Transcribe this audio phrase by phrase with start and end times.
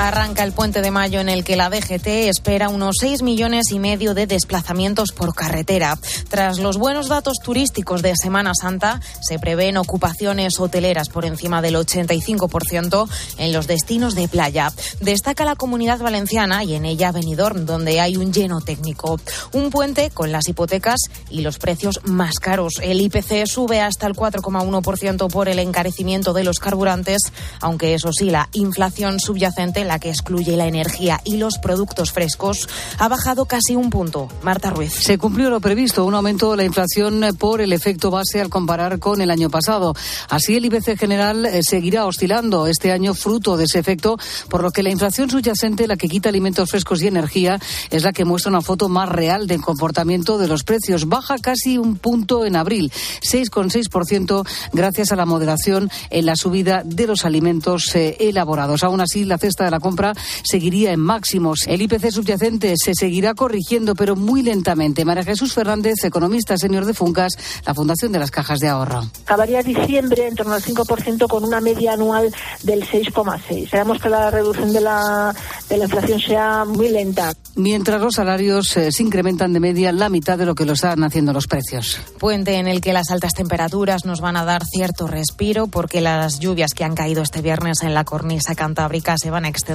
[0.00, 3.80] Arranca el puente de mayo en el que la DGT espera unos 6 millones y
[3.80, 5.98] medio de desplazamientos por carretera.
[6.28, 11.74] Tras los buenos datos turísticos de Semana Santa, se prevén ocupaciones hoteleras por encima del
[11.74, 13.08] 85%
[13.38, 14.72] en los destinos de playa.
[15.00, 19.18] Destaca la comunidad valenciana y en ella Benidorm, donde hay un lleno técnico.
[19.52, 22.74] Un puente con las hipotecas y los precios más caros.
[22.80, 28.30] El IPC sube hasta el 4,1% por el encarecimiento de los carburantes, aunque eso sí,
[28.30, 33.74] la inflación subyacente la que excluye la energía y los productos frescos, ha bajado casi
[33.74, 34.28] un punto.
[34.42, 34.92] Marta Ruiz.
[34.92, 38.98] Se cumplió lo previsto, un aumento de la inflación por el efecto base al comparar
[38.98, 39.94] con el año pasado.
[40.28, 44.16] Así el IPC general eh, seguirá oscilando este año fruto de ese efecto,
[44.48, 47.58] por lo que la inflación subyacente, la que quita alimentos frescos y energía,
[47.90, 51.08] es la que muestra una foto más real del comportamiento de los precios.
[51.08, 52.92] Baja casi un punto en abril,
[53.22, 58.84] 6,6% gracias a la moderación en la subida de los alimentos eh, elaborados.
[58.84, 60.12] Aún así, la cesta de la compra
[60.42, 61.64] seguiría en máximos.
[61.66, 65.04] El IPC subyacente se seguirá corrigiendo, pero muy lentamente.
[65.04, 67.32] María Jesús Fernández, economista señor de Funcas,
[67.64, 69.06] la Fundación de las Cajas de Ahorro.
[69.24, 73.64] Acabaría diciembre en torno al 5% con una media anual del 6,6.
[73.64, 75.34] Esperamos que la reducción de la,
[75.68, 77.32] de la inflación sea muy lenta.
[77.56, 81.02] Mientras los salarios eh, se incrementan de media la mitad de lo que lo están
[81.04, 82.00] haciendo los precios.
[82.18, 86.38] Puente en el que las altas temperaturas nos van a dar cierto respiro porque las
[86.38, 89.67] lluvias que han caído este viernes en la cornisa cantábrica se van a extender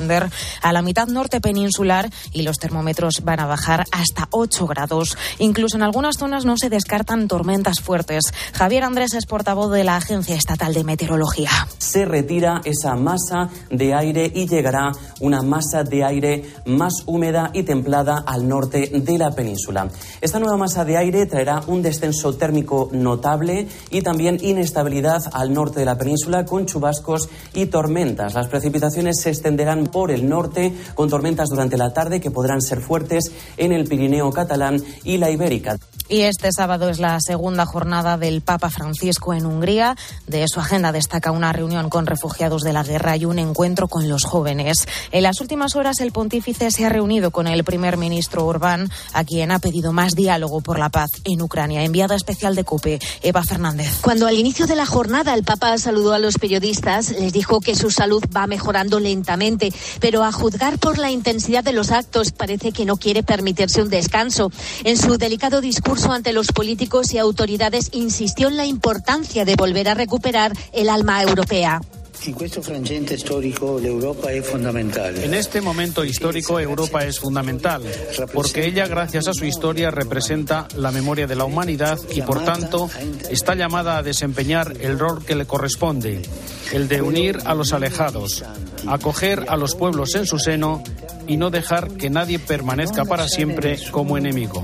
[0.61, 5.17] a la mitad norte peninsular y los termómetros van a bajar hasta 8 grados.
[5.39, 8.23] Incluso en algunas zonas no se descartan tormentas fuertes.
[8.53, 11.49] Javier Andrés es portavoz de la Agencia Estatal de Meteorología.
[11.77, 17.64] Se retira esa masa de aire y llegará una masa de aire más húmeda y
[17.64, 19.89] templada al norte de la península.
[20.21, 25.80] Esta nueva masa de aire traerá un descenso térmico notable y también inestabilidad al norte
[25.80, 28.33] de la península con chubascos y tormentas.
[28.33, 32.80] Las precipitaciones se extenderán por el norte con tormentas durante la tarde que podrán ser
[32.82, 35.78] fuertes en el Pirineo catalán y la Ibérica.
[36.09, 39.95] Y este sábado es la segunda jornada del Papa Francisco en Hungría.
[40.27, 44.09] De su agenda destaca una reunión con refugiados de la guerra y un encuentro con
[44.09, 44.86] los jóvenes.
[45.11, 49.23] En las últimas horas el pontífice se ha reunido con el primer ministro Orbán, a
[49.23, 51.83] quien ha pedido más diálogo por la paz en Ucrania.
[51.83, 54.02] Enviada especial de COPE, Eva Fernández.
[54.02, 57.75] Cuando al inicio de la jornada el Papa saludó a los periodistas, les dijo que
[57.75, 62.73] su salud va mejorando lentamente, pero a juzgar por la intensidad de los actos parece
[62.73, 64.52] que no quiere permitirse un descanso.
[64.83, 69.87] En su delicado discurso ante los políticos y autoridades insistió en la importancia de volver
[69.89, 71.81] a recuperar el alma europea.
[75.23, 77.84] En este momento histórico Europa es fundamental,
[78.34, 82.89] porque ella, gracias a su historia, representa la memoria de la humanidad y, por tanto,
[83.30, 86.22] está llamada a desempeñar el rol que le corresponde,
[86.72, 88.44] el de unir a los alejados,
[88.88, 90.83] acoger a los pueblos en su seno
[91.28, 94.64] y no dejar que nadie permanezca para siempre como enemigo.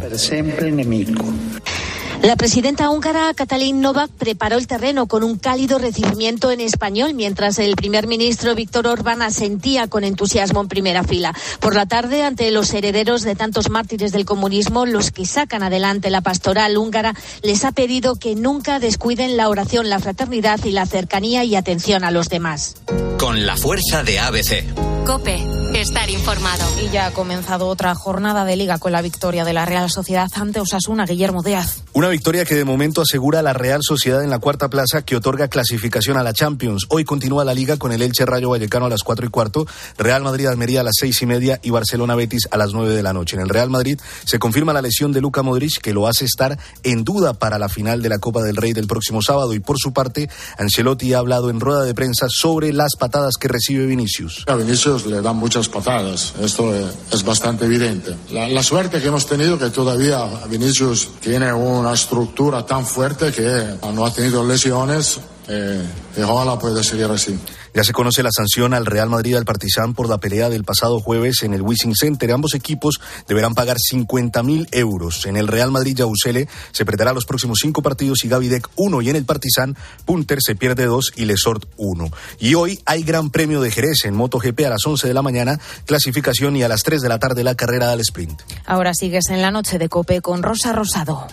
[2.22, 7.60] La presidenta húngara Katalin Novak preparó el terreno con un cálido recibimiento en español, mientras
[7.60, 11.34] el primer ministro Víctor Orbán asentía con entusiasmo en primera fila.
[11.62, 16.10] Por la tarde, ante los herederos de tantos mártires del comunismo, los que sacan adelante
[16.10, 20.86] la pastoral húngara, les ha pedido que nunca descuiden la oración, la fraternidad y la
[20.86, 22.76] cercanía y atención a los demás.
[23.18, 24.66] Con la fuerza de ABC.
[25.06, 25.42] Cope,
[25.82, 26.66] estar informado.
[26.84, 30.30] Y ya ha comenzado otra jornada de liga con la victoria de la Real Sociedad
[30.36, 31.84] ante Osasuna, Guillermo Díaz.
[31.94, 35.16] Una victoria que de momento asegura a la Real Sociedad en la cuarta plaza que
[35.16, 36.86] otorga clasificación a la Champions.
[36.90, 39.66] Hoy continúa la liga con el Elche Rayo Vallecano a las cuatro y cuarto,
[39.98, 43.04] Real Madrid Almería a las seis y media y Barcelona Betis a las nueve de
[43.04, 43.38] la noche.
[43.38, 46.58] En el Real Madrid se confirma la lesión de Luca Modric que lo hace estar
[46.84, 49.78] en duda para la final de la Copa del Rey del próximo sábado y por
[49.80, 54.44] su parte Ancelotti ha hablado en rueda de prensa sobre las patadas que recibe Vinicius.
[54.48, 56.74] A Vinicius le dan muchas patadas, esto
[57.12, 58.16] es bastante evidente.
[58.32, 63.76] La, la suerte que hemos tenido que todavía Vinicius tiene una estructura tan fuerte que
[63.94, 65.84] no ha tenido lesiones eh,
[66.16, 67.38] y ojalá pueda seguir así.
[67.74, 70.64] Ya se conoce la sanción al Real Madrid y al Partizan por la pelea del
[70.64, 72.32] pasado jueves en el Wishing Center.
[72.32, 75.26] Ambos equipos deberán pagar 50 mil euros.
[75.26, 79.02] En el Real Madrid, Yausele se perderá los próximos cinco partidos y Gavidec uno.
[79.02, 82.10] Y en el Partizan, Punter se pierde dos y Lesort uno.
[82.40, 85.60] Y hoy hay Gran Premio de Jerez en MotoGP a las 11 de la mañana,
[85.86, 88.42] clasificación y a las 3 de la tarde la carrera al sprint.
[88.66, 91.28] Ahora sigues en la noche de Cope con Rosa Rosado.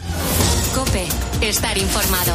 [0.75, 1.07] Cope,
[1.41, 2.35] estar informado.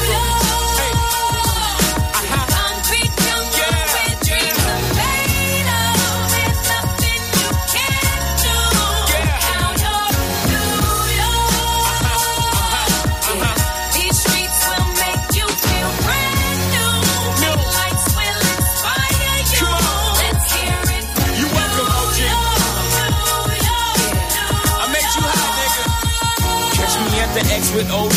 [27.89, 28.10] Oh.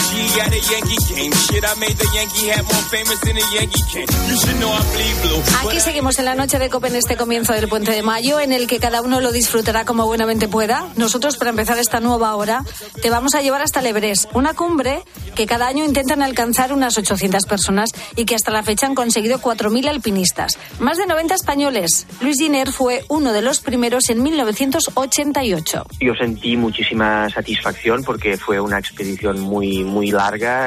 [5.65, 8.53] Aquí seguimos en la noche de Copa en este comienzo del Puente de Mayo, en
[8.53, 10.89] el que cada uno lo disfrutará como buenamente pueda.
[10.97, 12.65] Nosotros, para empezar esta nueva hora,
[13.01, 15.05] te vamos a llevar hasta el Everest, una cumbre
[15.37, 19.39] que cada año intentan alcanzar unas 800 personas y que hasta la fecha han conseguido
[19.39, 20.59] 4.000 alpinistas.
[20.81, 22.09] Más de 90 españoles.
[22.21, 25.87] Luis Giner fue uno de los primeros en 1988.
[26.01, 30.24] Yo sentí muchísima satisfacción porque fue una expedición muy, muy larga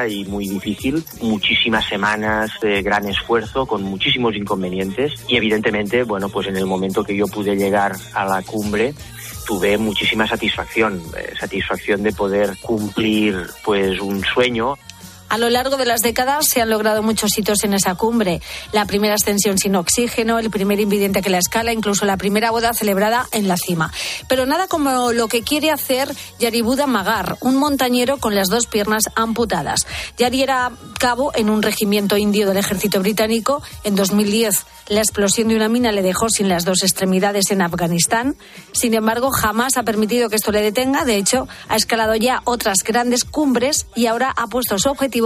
[0.08, 1.02] y muy difícil.
[1.20, 7.02] Muchísimas semanas de gran esfuerzo con muchísimos inconvenientes y evidentemente, bueno, pues en el momento
[7.02, 8.94] que yo pude llegar a la cumbre,
[9.46, 13.34] tuve muchísima satisfacción, eh, satisfacción de poder cumplir
[13.64, 14.76] pues un sueño.
[15.28, 18.40] A lo largo de las décadas se han logrado muchos hitos en esa cumbre.
[18.72, 22.72] La primera ascensión sin oxígeno, el primer invidente que la escala, incluso la primera boda
[22.72, 23.92] celebrada en la cima.
[24.28, 26.08] Pero nada como lo que quiere hacer
[26.38, 29.86] Yaribuda Magar, un montañero con las dos piernas amputadas.
[30.16, 33.62] Yari era cabo en un regimiento indio del ejército británico.
[33.84, 38.36] En 2010 la explosión de una mina le dejó sin las dos extremidades en Afganistán.
[38.72, 41.04] Sin embargo, jamás ha permitido que esto le detenga.
[41.04, 45.17] De hecho, ha escalado ya otras grandes cumbres y ahora ha puesto su objetivo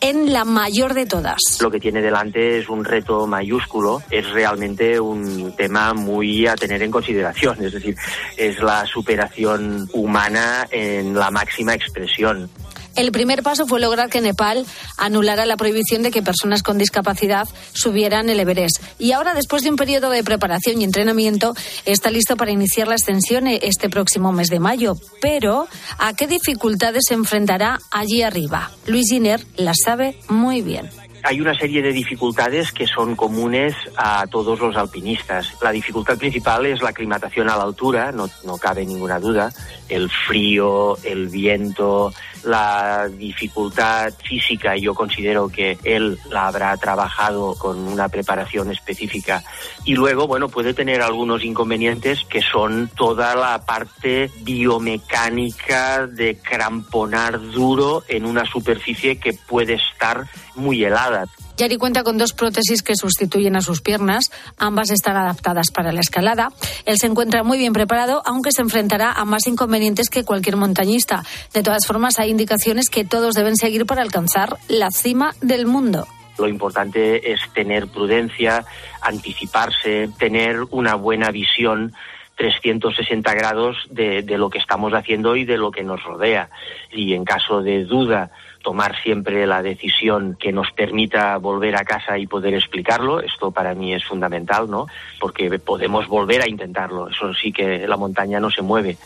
[0.00, 1.38] en la mayor de todas.
[1.60, 4.02] Lo que tiene delante es un reto mayúsculo.
[4.10, 7.62] Es realmente un tema muy a tener en consideración.
[7.64, 7.96] Es decir,
[8.36, 12.48] es la superación humana en la máxima expresión.
[12.96, 14.66] El primer paso fue lograr que Nepal
[14.98, 18.82] anulara la prohibición de que personas con discapacidad subieran el Everest.
[18.98, 21.54] Y ahora, después de un periodo de preparación y entrenamiento,
[21.86, 24.94] está listo para iniciar la ascensión este próximo mes de mayo.
[25.20, 25.66] Pero,
[25.98, 28.70] ¿a qué dificultades se enfrentará allí arriba?
[28.86, 30.88] Luis Giner las sabe muy bien
[31.26, 35.54] hay una serie de dificultades que son comunes a todos los alpinistas.
[35.62, 39.50] La dificultad principal es la aclimatación a la altura, no, no cabe ninguna duda.
[39.88, 42.12] El frío, el viento,
[42.44, 49.42] la dificultad física, yo considero que él la habrá trabajado con una preparación específica.
[49.84, 57.40] Y luego, bueno, puede tener algunos inconvenientes que son toda la parte biomecánica de cramponar
[57.40, 61.26] duro en una superficie que puede estar muy helada.
[61.56, 64.32] Yari cuenta con dos prótesis que sustituyen a sus piernas.
[64.58, 66.50] Ambas están adaptadas para la escalada.
[66.84, 71.22] Él se encuentra muy bien preparado, aunque se enfrentará a más inconvenientes que cualquier montañista.
[71.52, 76.08] De todas formas, hay indicaciones que todos deben seguir para alcanzar la cima del mundo.
[76.38, 78.64] Lo importante es tener prudencia,
[79.00, 81.92] anticiparse, tener una buena visión
[82.36, 86.50] 360 grados de, lo que estamos haciendo y de lo que nos rodea.
[86.90, 88.30] Y en caso de duda
[88.64, 93.20] tomar siempre la decisión que nos permita volver a casa y poder explicarlo.
[93.20, 94.86] Esto para mí es fundamental, ¿no?
[95.20, 97.08] Porque podemos volver a intentarlo.
[97.08, 98.96] Eso sí que la montaña no se mueve.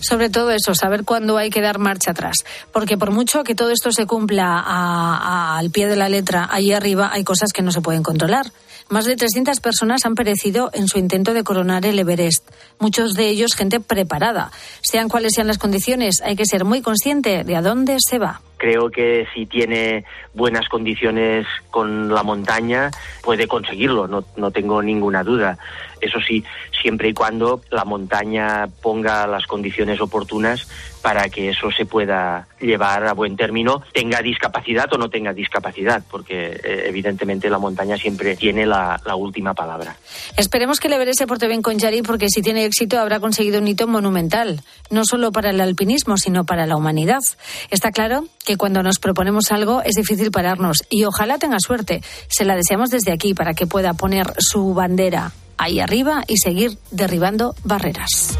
[0.00, 2.44] Sobre todo eso, saber cuándo hay que dar marcha atrás.
[2.72, 4.64] Porque por mucho que todo esto se cumpla
[5.58, 8.46] al pie de la letra, ahí arriba hay cosas que no se pueden controlar.
[8.88, 12.48] Más de 300 personas han perecido en su intento de coronar el Everest.
[12.78, 14.50] Muchos de ellos gente preparada.
[14.82, 18.40] Sean cuales sean las condiciones, hay que ser muy consciente de a dónde se va
[18.64, 22.90] creo que si tiene buenas condiciones con la montaña
[23.22, 25.58] puede conseguirlo, no, no tengo ninguna duda.
[26.00, 26.42] Eso sí,
[26.80, 30.66] siempre y cuando la montaña ponga las condiciones oportunas
[31.04, 36.02] para que eso se pueda llevar a buen término, tenga discapacidad o no tenga discapacidad,
[36.10, 39.96] porque eh, evidentemente la montaña siempre tiene la, última palabra.
[40.38, 43.60] Esperemos que el Everest se porte bien con Yari, porque si tiene éxito habrá conseguido
[43.60, 47.20] un hito monumental, no solo para el alpinismo, sino para la humanidad.
[47.70, 52.00] Está claro que cuando nos proponemos algo es difícil pararnos y ojalá tenga suerte.
[52.28, 56.78] Se la deseamos desde aquí para que pueda poner su bandera ahí arriba y seguir
[56.90, 58.38] derribando barreras.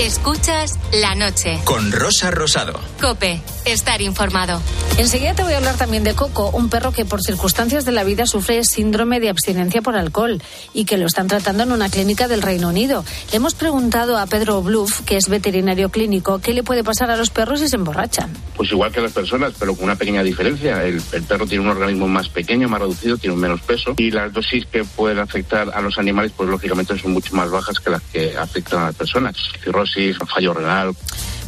[0.00, 1.60] Escuchas la noche.
[1.64, 2.78] Con Rosa Rosado.
[3.00, 4.60] Cope, estar informado.
[4.98, 8.02] Enseguida te voy a hablar también de Coco, un perro que por circunstancias de la
[8.02, 10.42] vida sufre síndrome de abstinencia por alcohol
[10.74, 13.04] y que lo están tratando en una clínica del Reino Unido.
[13.30, 17.16] Le hemos preguntado a Pedro Bluff, que es veterinario clínico, qué le puede pasar a
[17.16, 18.32] los perros si se emborrachan.
[18.56, 20.82] Pues igual que a las personas, pero con una pequeña diferencia.
[20.82, 24.32] El, el perro tiene un organismo más pequeño, más reducido, tiene menos peso y las
[24.32, 28.02] dosis que pueden afectar a los animales, pues lógicamente son mucho más bajas que las
[28.02, 29.36] que afectan a las personas.
[29.62, 30.96] Cirrosis, fallo renal.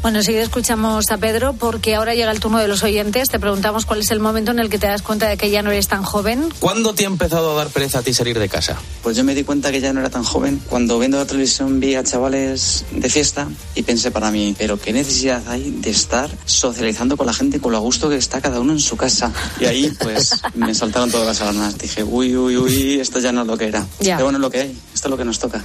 [0.02, 3.28] Bueno, enseguida escuchamos a Pedro porque ahora llega el turno de los oyentes.
[3.28, 5.62] Te preguntamos cuál es el momento en el que te das cuenta de que ya
[5.62, 6.48] no eres tan joven.
[6.58, 8.78] ¿Cuándo te ha empezado a dar pereza a ti salir de casa?
[9.02, 10.62] Pues yo me di cuenta que ya no era tan joven.
[10.70, 14.94] Cuando viendo la televisión vi a chavales de fiesta y pensé para mí, pero qué
[14.94, 18.58] necesidad hay de estar socializando con la gente con lo a gusto que está cada
[18.58, 19.30] uno en su casa.
[19.60, 21.76] Y ahí pues me saltaron todas las alarmas.
[21.76, 23.86] Dije, uy, uy, uy, esto ya no es lo que era.
[23.98, 24.16] Ya.
[24.16, 25.62] Pero bueno, es lo que hay, esto es lo que nos toca.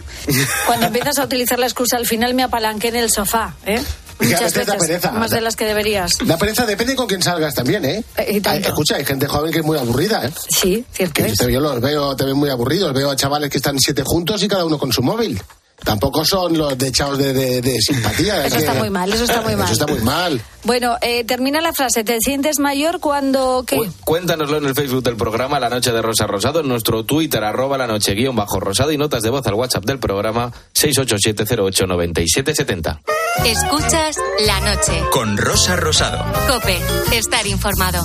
[0.68, 3.82] Cuando empiezas a utilizar la excusa, al final me apalanqué en el sofá, ¿eh?
[4.20, 5.12] Y que a Muchas veces da veces, pereza.
[5.12, 6.22] más de las que deberías.
[6.24, 8.04] La pereza depende con quién salgas también, ¿eh?
[8.18, 8.42] Eh.
[8.46, 10.32] Hay- escucha, hay gente joven que es muy aburrida, ¿eh?
[10.50, 11.38] Sí, cierto Que es.
[11.38, 12.94] yo los veo, te ven muy aburridos.
[12.94, 15.42] Veo a chavales que están siete juntos y cada uno con su móvil.
[15.86, 18.42] Tampoco son los de echados de, de- de simpatía.
[18.42, 19.64] es Eso está que- muy mal, eso está muy mal.
[19.66, 20.42] Eso está muy mal.
[20.64, 22.04] Bueno, eh, termina la frase.
[22.04, 23.78] ¿Te sientes mayor cuando qué?
[24.04, 27.78] Cuéntanoslo en el Facebook del programa La Noche de Rosa Rosado, en nuestro Twitter, arroba
[27.78, 33.00] la noche guion bajo rosado y notas de voz al WhatsApp del programa 687089770.
[33.46, 34.16] Escuchas
[34.46, 35.04] la noche.
[35.12, 36.26] Con Rosa Rosado.
[36.48, 36.80] Cope,
[37.16, 38.04] estar informado.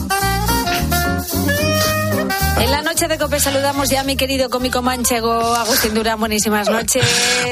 [2.60, 6.20] En la noche de COPE saludamos ya a mi querido cómico manchego Agustín Durán.
[6.20, 7.04] Buenísimas noches.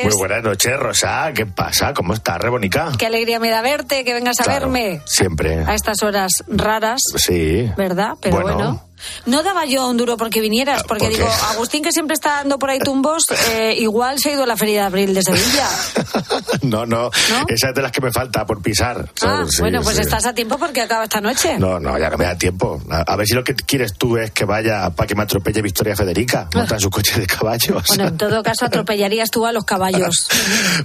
[0.05, 1.33] Muy buenas noches, Rosa.
[1.35, 1.95] ¿Qué pasa?
[1.95, 2.93] ¿Cómo estás, Rebonica?
[2.99, 5.65] Qué alegría me da verte, que vengas a Claro, verme Siempre.
[5.65, 7.71] a estas horas raras, Sí.
[7.77, 8.13] ¿verdad?
[8.21, 8.55] Pero bueno.
[8.57, 8.85] Bueno.
[9.27, 12.69] No daba yo un duro porque vinieras, porque digo, Agustín que siempre está dando por
[12.71, 15.69] ahí tumbos, eh, igual se ha ido a la Feria de Abril de Sevilla.
[16.63, 17.11] No, no,
[17.49, 19.09] Esa es de las que me falta por pisar.
[19.23, 19.45] Ah.
[19.49, 20.03] Sí, bueno, pues sí.
[20.03, 21.59] estás a tiempo porque acaba esta noche.
[21.59, 22.83] No, no, ya no me da tiempo.
[22.91, 25.63] A, a ver si lo que quieres tú es que vaya para que me atropelle
[25.63, 27.85] Victoria Federica, monta en su coche de caballos.
[27.89, 30.29] Bueno, en todo caso atropellarías tú a los caballos.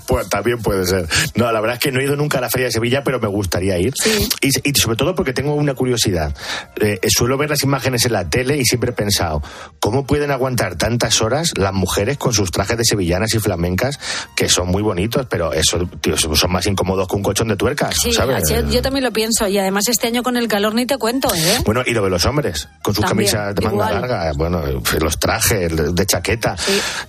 [0.08, 1.08] Pues también puede ser.
[1.36, 3.20] No, la verdad es que no he ido nunca a la Feria de Sevilla, pero
[3.20, 3.94] me gustaría ir.
[4.42, 6.36] Y, y sobre todo porque tengo una curiosidad.
[6.80, 9.42] Eh, suelo ver las imágenes en la tele y siempre he pensado,
[9.80, 14.00] ¿cómo pueden aguantar tantas horas las mujeres con sus trajes de sevillanas y flamencas,
[14.36, 17.96] que son muy bonitos, pero eso, tío, son más incómodos que un colchón de tuercas,
[18.01, 18.44] Sí, ¿sabes?
[18.50, 19.48] yo, yo también lo pienso.
[19.48, 21.60] Y además este año con el calor ni te cuento, ¿eh?
[21.65, 23.94] Bueno, y lo de los hombres, con sus También, camisas de manga igual.
[24.01, 24.62] larga, bueno,
[25.00, 26.56] los trajes de chaqueta.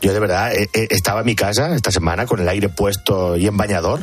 [0.01, 3.37] Yo de verdad eh, eh, estaba en mi casa esta semana con el aire puesto
[3.37, 4.01] y en bañador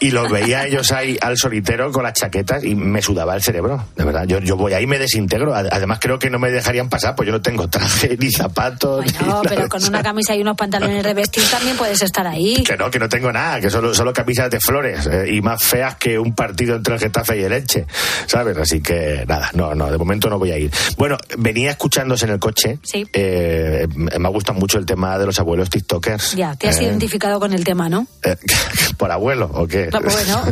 [0.00, 3.84] y los veía ellos ahí al solitero con las chaquetas y me sudaba el cerebro,
[3.96, 4.24] de verdad.
[4.26, 5.54] Yo, yo voy ahí me desintegro.
[5.54, 9.04] Ad- Además creo que no me dejarían pasar, pues yo no tengo traje ni zapatos.
[9.04, 12.26] ni No, nada pero con una camisa y unos pantalones de vestir también puedes estar
[12.26, 12.62] ahí.
[12.64, 15.62] Que no, que no tengo nada, que solo, solo camisas de flores eh, y más
[15.62, 17.86] feas que un partido entre el Getafe y el Elche,
[18.26, 18.56] ¿sabes?
[18.58, 20.70] Así que nada, no, no, de momento no voy a ir.
[20.96, 22.78] Bueno, venía escuchándose en el coche.
[22.82, 23.04] Sí.
[23.12, 26.34] eh, me ha gustado mucho el tema de los abuelos TikTokers.
[26.36, 28.06] Ya, te has Eh, identificado con el tema, ¿no?
[28.24, 28.36] eh,
[28.96, 29.88] ¿Por abuelo o qué?
[29.98, 30.42] No, bueno.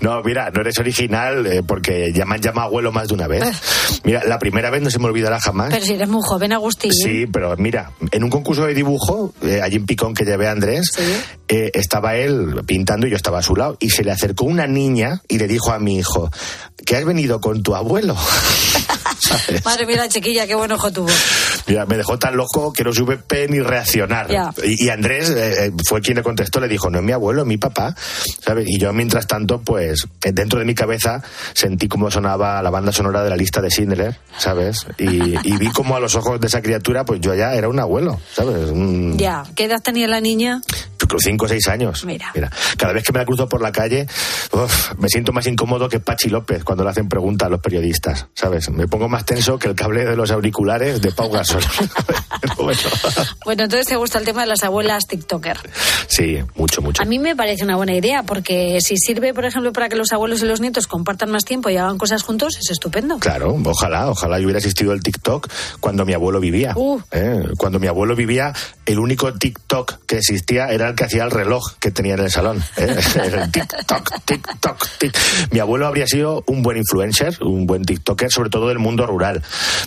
[0.00, 3.42] No, mira, no eres original porque ya me han llamado abuelo más de una vez.
[4.04, 5.68] Mira, la primera vez no se me olvidará jamás.
[5.70, 6.92] Pero si eres muy joven, Agustín.
[6.92, 9.32] Sí, pero mira, en un concurso de dibujo,
[9.62, 10.90] allí en Picón que llevé a Andrés,
[11.48, 14.66] eh, estaba él pintando y yo estaba a su lado y se le acercó una
[14.66, 16.30] niña y le dijo a mi hijo,
[16.84, 18.16] que has venido con tu abuelo.
[19.64, 21.08] Madre mía, la chiquilla, qué buen ojo tuvo.
[21.66, 24.28] Mira, me dejó tan loco que no supe ni reaccionar.
[24.64, 27.42] Y, y Andrés eh, eh, fue quien le contestó, le dijo, no es mi abuelo,
[27.42, 27.94] es mi papá.
[28.44, 28.66] ¿Sabes?
[28.68, 31.22] Y yo, mientras tanto, pues, eh, dentro de mi cabeza
[31.52, 34.86] sentí cómo sonaba la banda sonora de la lista de Schindler, ¿sabes?
[34.98, 37.78] Y, y vi como a los ojos de esa criatura, pues yo ya era un
[37.78, 38.70] abuelo, ¿sabes?
[38.70, 40.60] Un, Ya, ¿qué edad tenía la niña?
[41.18, 42.04] Cinco o seis años.
[42.04, 42.32] Mira.
[42.76, 44.06] cada vez que me la cruzo por la calle,
[44.52, 48.26] uf, me siento más incómodo que Pachi López cuando le hacen preguntas a los periodistas,
[48.34, 48.70] ¿sabes?
[48.70, 51.62] Me pongo más tenso que el cable de los auriculares de Pau Gasol.
[52.56, 52.80] Bueno,
[53.44, 55.58] Bueno, entonces te gusta el tema de las abuelas TikToker.
[56.08, 57.02] sí, mucho, mucho.
[57.02, 60.12] A mí me parece una buena idea, porque si sirve, por ejemplo, para que los
[60.12, 63.18] abuelos y los nietos compartan más tiempo y hagan cosas juntos, es estupendo.
[63.18, 65.48] Claro, ojalá, ojalá yo hubiera asistido al TikTok
[65.80, 66.72] cuando mi abuelo vivía.
[66.76, 67.00] Uh.
[67.12, 67.42] ¿eh?
[67.56, 68.52] Cuando mi abuelo vivía,
[68.86, 72.30] el único TikTok que existía era el que hacía el reloj que tenía en el
[72.30, 72.62] salón.
[72.76, 72.94] ¿eh?
[73.24, 75.16] El TikTok, TikTok, tic.
[75.50, 79.42] Mi abuelo habría sido un buen influencer, un buen TikToker, sobre todo del mundo rural,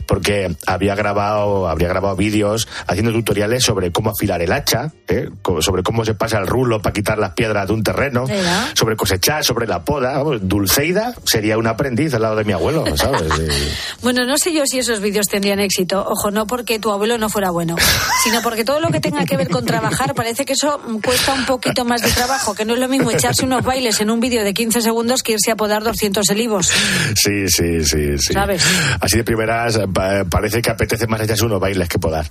[0.08, 5.30] porque había grabado, habría grabado vídeos haciendo tutoriales sobre cómo afilar el hacha, ¿eh?
[5.60, 8.26] Sobre cómo se pasa el rulo para quitar las piedras de un terreno,
[8.74, 10.18] sobre cosechar, sobre la poda.
[10.18, 13.22] Vamos, Dulceida sería un aprendiz al lado de mi abuelo, ¿sabes?
[13.38, 16.04] Y- Bueno, no sé yo si esos vídeos tendrían éxito.
[16.10, 17.76] Ojo, no porque tu abuelo no fuera bueno,
[18.24, 21.34] sino porque todo lo que tenga que ver con trabajar parece que eso mm, cuesta
[21.34, 24.20] un poquito más de trabajo, que no es lo mismo echarse unos bailes en un
[24.20, 26.72] vídeo de 15 segundos que irse a podar 200 olivos.
[27.16, 28.34] Sí, sí, sí, sí.
[28.34, 28.64] ¿Sabes?
[29.00, 32.26] Así de primeras pa- parece que apetece más echarse unos bailes que podar.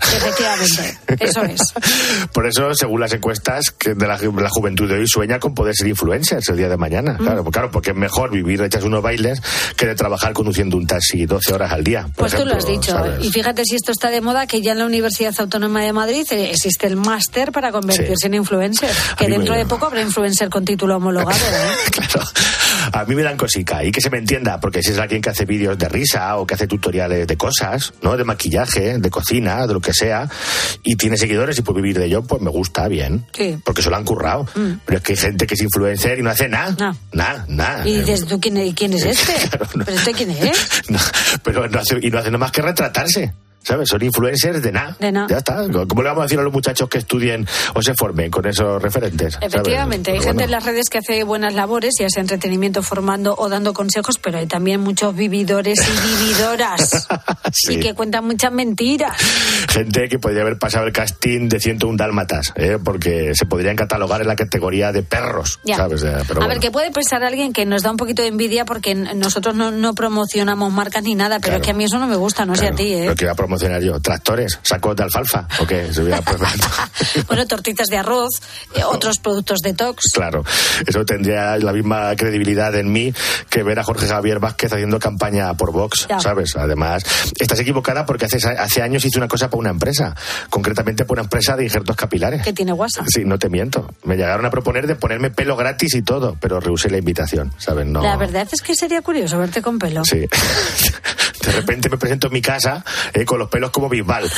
[0.46, 1.60] Efectivamente, eso es.
[2.32, 5.74] Por eso, según las encuestas que de la, la juventud de hoy, sueña con poder
[5.74, 7.14] ser influencers el día de mañana.
[7.14, 7.22] Mm.
[7.24, 9.40] Claro, claro, porque es mejor vivir de echarse unos bailes
[9.76, 12.02] que de trabajar conduciendo un taxi 12 horas al día.
[12.04, 12.92] por Pues tú lo has ejemplo, dicho.
[12.92, 13.24] ¿sabes?
[13.26, 16.26] Y fíjate si esto está de moda, que ya en la Universidad Autónoma de Madrid
[16.30, 18.51] eh, existe el máster para convertirse en influencer.
[19.16, 21.38] Que dentro me- de poco habrá influencer con título homologado.
[21.38, 21.90] ¿eh?
[21.92, 22.26] Claro.
[22.94, 23.85] A mí me dan cosica.
[23.85, 26.47] Y que se me entienda, porque si es alguien que hace vídeos de risa o
[26.47, 28.16] que hace tutoriales de cosas, ¿no?
[28.16, 30.28] De maquillaje, de cocina, de lo que sea,
[30.82, 33.25] y tiene seguidores y puede vivir de ello, pues me gusta bien.
[33.32, 33.56] Sí.
[33.64, 34.47] Porque se lo han currado.
[34.54, 34.73] Mm.
[34.85, 36.97] Pero es que hay gente que es influencer y no hace nada.
[37.12, 37.87] Nada, nada.
[37.88, 39.32] Y dices, ¿tú quién, es- quién es este?
[39.85, 40.59] ¿Pero este quién es?
[40.88, 40.99] No,
[41.44, 43.32] pero no hace, y no hace nada más que retratarse.
[43.62, 43.88] ¿Sabes?
[43.88, 44.97] Son influencers de nada.
[44.99, 45.26] De nada.
[45.31, 45.57] Ya está.
[45.88, 48.83] ¿Cómo le vamos a decir a los muchachos que estudien o se formen con esos
[48.83, 49.35] referentes?
[49.35, 49.49] ¿sabes?
[49.54, 50.45] Efectivamente, hay Pero gente bueno.
[50.45, 54.38] en las redes que hace buenas labores, ya sea entretenimiento, formando o dando consejos, pero
[54.38, 57.09] hay también muchos vividores y vividoras
[57.52, 57.75] Sí.
[57.75, 59.16] y que cuentan muchas mentiras.
[59.71, 62.78] Gente que podría haber pasado el casting de 101 dálmatas, ¿eh?
[62.83, 65.76] porque se podrían catalogar en la categoría de perros, Ya.
[65.76, 66.02] ¿sabes?
[66.02, 66.49] Pero a bueno.
[66.49, 69.71] ver, que puede pensar alguien que nos da un poquito de envidia porque nosotros no,
[69.71, 72.54] no promocionamos marcas ni nada, pero es que a mí eso no me gusta, no
[72.54, 73.14] sé a ti, ¿eh?
[73.52, 75.90] Promocionar yo, tractores, sacos de alfalfa, ¿o qué?
[75.92, 76.71] Promocionado.
[77.28, 78.30] bueno, tortitas de arroz,
[78.75, 80.04] eh, otros productos detox.
[80.14, 80.42] Claro,
[80.87, 83.12] eso tendría la misma credibilidad en mí
[83.50, 86.18] que ver a Jorge Javier Vázquez haciendo campaña por Vox, Ya.
[86.18, 86.56] ¿sabes?
[86.56, 87.04] Además,
[87.38, 90.16] estás equivocada porque hace, hace años hice una cosa para una empresa,
[90.49, 92.40] concretamente para una empresa de injertos capilares.
[92.42, 93.04] Que tiene WhatsApp.
[93.06, 93.92] Sí, no te miento.
[94.04, 97.85] Me llegaron a proponer de ponerme pelo gratis y todo, pero rehusé la invitación, ¿sabes?
[97.85, 98.00] No.
[98.00, 100.06] La verdad es que sería curioso verte con pelo.
[100.06, 100.26] Sí.
[101.42, 104.30] De repente me presento en mi casa eh, con los pelos como Bisbal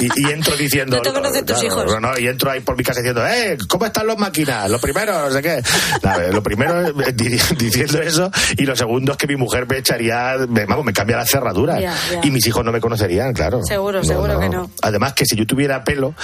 [0.00, 0.96] y, y entro diciendo.
[0.96, 2.00] No te conocen tus hijos.
[2.00, 3.56] no, y entro ahí por mi casa diciendo, ¡eh!
[3.68, 4.70] ¿Cómo están los máquinas?
[4.70, 5.62] Lo primero, no sé qué.
[6.02, 9.78] Nada, lo primero es di- diciendo eso y lo segundo es que mi mujer me
[9.78, 11.78] echaría, me, vamos, me cambia la cerradura
[12.22, 13.60] y mis hijos no me conocerían, claro.
[13.64, 14.70] Seguro, seguro que no.
[14.82, 16.14] Además que si yo tuviera pelo,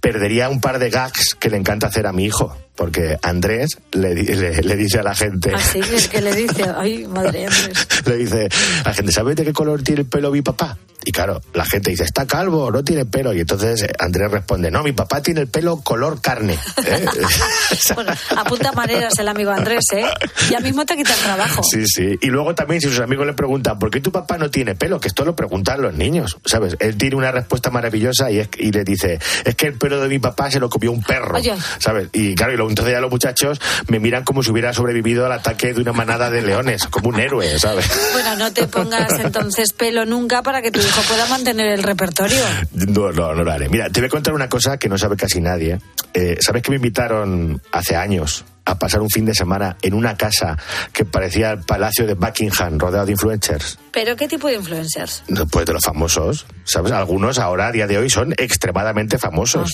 [0.00, 2.56] perdería un par de gags que le encanta hacer a mi hijo.
[2.80, 7.06] Porque Andrés le, le- le dice a la gente, Así que, que le dice, ay,
[7.06, 7.86] madre Andrés.
[8.06, 8.48] le dice
[8.82, 10.78] a la gente, ¿sabes de qué color tiene el pelo mi papá?
[11.02, 13.32] Y claro, la gente dice, está calvo, no tiene pelo.
[13.32, 16.58] Y entonces eh, Andrés responde, no, mi papá tiene el pelo color carne.
[16.86, 17.04] ¿eh?
[17.94, 20.04] Bueno, apunta maneras el amigo Andrés, ¿eh?
[20.50, 21.62] Ya mismo te quita el trabajo.
[21.62, 22.18] Sí, sí.
[22.20, 25.00] Y luego también si sus amigos le preguntan, ¿por qué tu papá no tiene pelo?
[25.00, 26.76] Que esto lo preguntan los niños, ¿sabes?
[26.80, 30.08] Él tiene una respuesta maravillosa y, es, y le dice, es que el pelo de
[30.08, 31.54] mi papá se lo comió un perro, Oye.
[31.78, 32.08] ¿sabes?
[32.12, 35.32] Y claro, y luego entonces ya los muchachos me miran como si hubiera sobrevivido al
[35.32, 37.90] ataque de una manada de leones, como un héroe, ¿sabes?
[38.12, 42.40] Bueno, no te pongas entonces pelo nunca para que tu hijo pueda mantener el repertorio.
[42.72, 43.68] No, no, no lo haré.
[43.68, 45.78] Mira, te voy a contar una cosa que no sabe casi nadie.
[46.14, 50.16] Eh, ¿Sabes que me invitaron hace años a pasar un fin de semana en una
[50.16, 50.56] casa
[50.92, 53.78] que parecía el palacio de Buckingham, rodeado de influencers?
[53.92, 55.22] ¿Pero qué tipo de influencers?
[55.50, 56.92] Pues de los famosos, ¿sabes?
[56.92, 59.72] Algunos ahora, a día de hoy, son extremadamente famosos.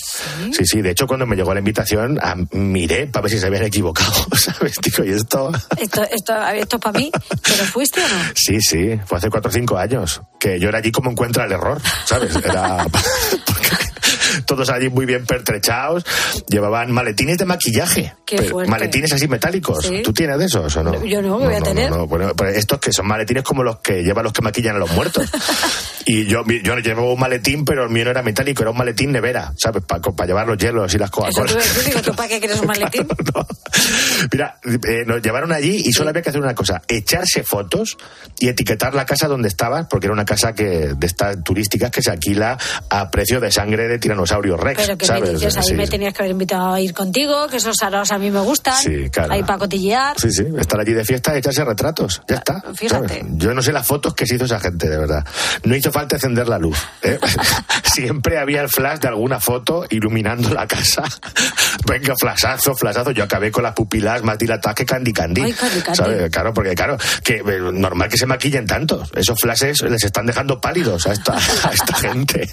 [0.51, 0.65] sí?
[0.65, 3.63] sí, De hecho, cuando me llegó la invitación, ah, miré para ver si se habían
[3.63, 4.75] equivocado, ¿sabes?
[4.81, 5.51] Digo, ¿y esto?
[5.77, 7.11] Esto, esto, esto es para mí.
[7.43, 8.23] ¿Pero fuiste o no?
[8.35, 10.21] Sí, sí, fue hace cuatro o cinco años.
[10.39, 12.35] Que yo era allí como encuentra el error, ¿sabes?
[12.35, 12.85] Era.
[14.45, 16.05] Todos allí muy bien pertrechados,
[16.47, 18.13] llevaban maletines de maquillaje.
[18.25, 18.65] Qué Pero.
[18.67, 19.85] Maletines así metálicos.
[19.85, 20.01] Sí.
[20.03, 21.05] ¿Tú tienes de esos o no?
[21.05, 21.89] Yo no, ¿qué voy a tener?
[21.89, 22.07] no.
[22.07, 24.91] Bueno, pues estos que son maletines como los que llevan los que maquillan a los
[24.91, 25.29] muertos.
[26.05, 29.11] y yo, yo llevaba un maletín, pero el mío no era metálico, era un maletín
[29.11, 29.83] nevera, ¿sabes?
[29.83, 31.51] Para llevar los hielos y las Coca-Cola.
[32.03, 33.07] ¿tú para qué quieres un maletín?
[34.31, 37.97] Mira, eh, nos llevaron allí y solo había que hacer una cosa, echarse fotos
[38.39, 42.01] y etiquetar la casa donde estabas, porque era una casa que de estas turísticas que
[42.01, 42.57] se alquila
[42.89, 45.23] a precio de sangre de tiranosaurio rex, Pero que ¿sabes?
[45.23, 48.11] me dices, ahí Sí, me tenías que haber invitado a ir contigo, que esos araos
[48.11, 48.75] a mí me gustan.
[48.81, 49.33] Sí, claro.
[49.33, 50.19] Ahí para cotillear.
[50.19, 52.21] Sí, sí, estar allí de fiesta y echarse retratos.
[52.27, 52.61] Ya está.
[52.73, 53.19] fíjate.
[53.19, 53.25] ¿sabes?
[53.31, 55.25] Yo no sé las fotos que se hizo esa gente, de verdad.
[55.63, 56.77] No hizo falta encender la luz.
[57.01, 57.19] ¿eh?
[57.83, 61.03] Siempre había el flash de alguna foto iluminando la casa.
[61.87, 63.11] Venga, flashazo, flashazo.
[63.11, 65.41] Yo acabé con las pupilas más dilatadas que Candy Candy.
[65.41, 65.97] Ay, Candy Candy.
[65.97, 66.29] ¿sabes?
[66.31, 69.09] Claro, porque claro, que eh, normal que se maquillen tantos.
[69.15, 72.49] Esos flashes les están dejando pálidos a esta, a esta gente.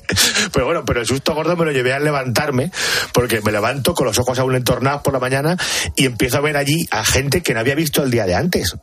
[0.52, 2.70] Pero bueno, pero el susto gordo me lo llevé al levantarme,
[3.12, 5.56] porque me levanto con los ojos aún entornados por la mañana
[5.96, 8.76] y empiezo a ver allí a gente que no había visto el día de antes.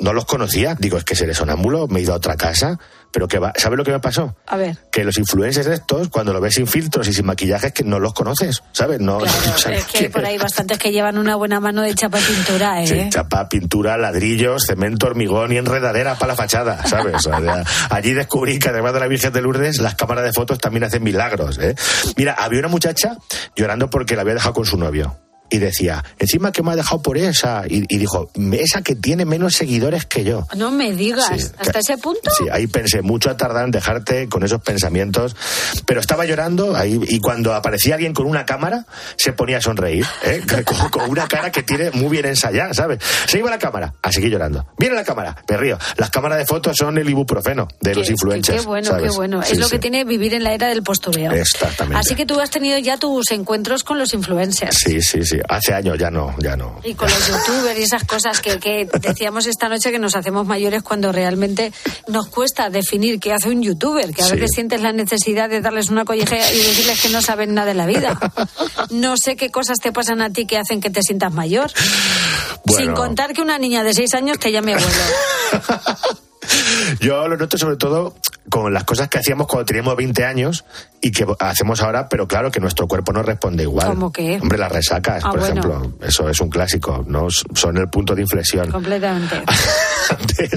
[0.00, 0.74] No los conocía.
[0.78, 2.78] Digo, es que seré sonámbulo, me he ido a otra casa.
[3.12, 4.36] Pero que va, ¿sabes lo que me pasó?
[4.46, 4.76] A ver.
[4.90, 7.98] Que los influencers estos, cuando lo ves sin filtros y sin maquillaje, es que no
[7.98, 9.00] los conoces, ¿sabes?
[9.00, 11.82] No, Claro, no sabes es que hay por ahí bastantes que llevan una buena mano
[11.82, 12.86] de chapa y pintura, ¿eh?
[12.86, 17.14] Sí, chapa, pintura, ladrillos, cemento, hormigón y enredadera para la fachada, ¿sabes?
[17.14, 20.58] O sea, allí descubrí que además de la Virgen de Lourdes, las cámaras de fotos
[20.58, 21.74] también hacen milagros, ¿eh?
[22.16, 23.16] Mira, había una muchacha
[23.56, 25.16] llorando porque la había dejado con su novio.
[25.50, 27.62] Y decía, encima que me ha dejado por esa.
[27.68, 30.46] Y, y dijo, esa que tiene menos seguidores que yo.
[30.56, 32.30] No me digas, Sí, ¿hasta que- ese punto?
[32.36, 35.34] Sí, ahí pensé, mucho a tardar en dejarte con esos pensamientos.
[35.86, 40.04] Pero estaba llorando ahí y cuando aparecía alguien con una cámara, se ponía a sonreír,
[40.24, 40.42] ¿eh?
[40.64, 42.98] con, con una cara que tiene muy bien ensayada, ¿sabes?
[43.26, 44.66] Se iba la cámara, a seguir llorando.
[44.78, 45.78] Viene la cámara, me río.
[45.96, 48.60] Las cámaras de fotos son el ibuprofeno de los influencers.
[48.62, 49.10] Qué bueno, ¿sabes?
[49.12, 49.42] qué bueno.
[49.42, 51.32] Sí, es lo que tiene vivir en la era del postureo.
[51.32, 51.98] Exactamente.
[51.98, 54.76] Así que tú has tenido ya tus encuentros con los influencers.
[54.76, 55.37] Sí, sí, sí.
[55.38, 56.80] Sí, hace años ya no, ya no.
[56.84, 60.46] Y con los youtubers y esas cosas que, que decíamos esta noche que nos hacemos
[60.46, 61.72] mayores cuando realmente
[62.08, 64.32] nos cuesta definir qué hace un youtuber, que a Sí.
[64.34, 67.74] veces sientes la necesidad de darles una collejea y decirles que no saben nada de
[67.74, 68.18] la vida.
[68.90, 71.70] No sé qué cosas te pasan a ti que hacen que te sientas mayor.
[72.64, 72.84] Bueno.
[72.84, 74.88] Sin contar que una niña de seis años te llame abuelo.
[77.00, 78.14] Yo lo noto sobre todo
[78.50, 80.64] con las cosas que hacíamos cuando teníamos 20 años
[81.02, 83.88] y que hacemos ahora, pero claro que nuestro cuerpo no responde igual.
[83.88, 84.38] ¿Cómo qué?
[84.40, 85.60] Hombre, las resacas, Ah, por bueno.
[85.60, 88.70] ejemplo, eso es un clásico, no son el punto de inflexión.
[88.70, 89.42] Completamente.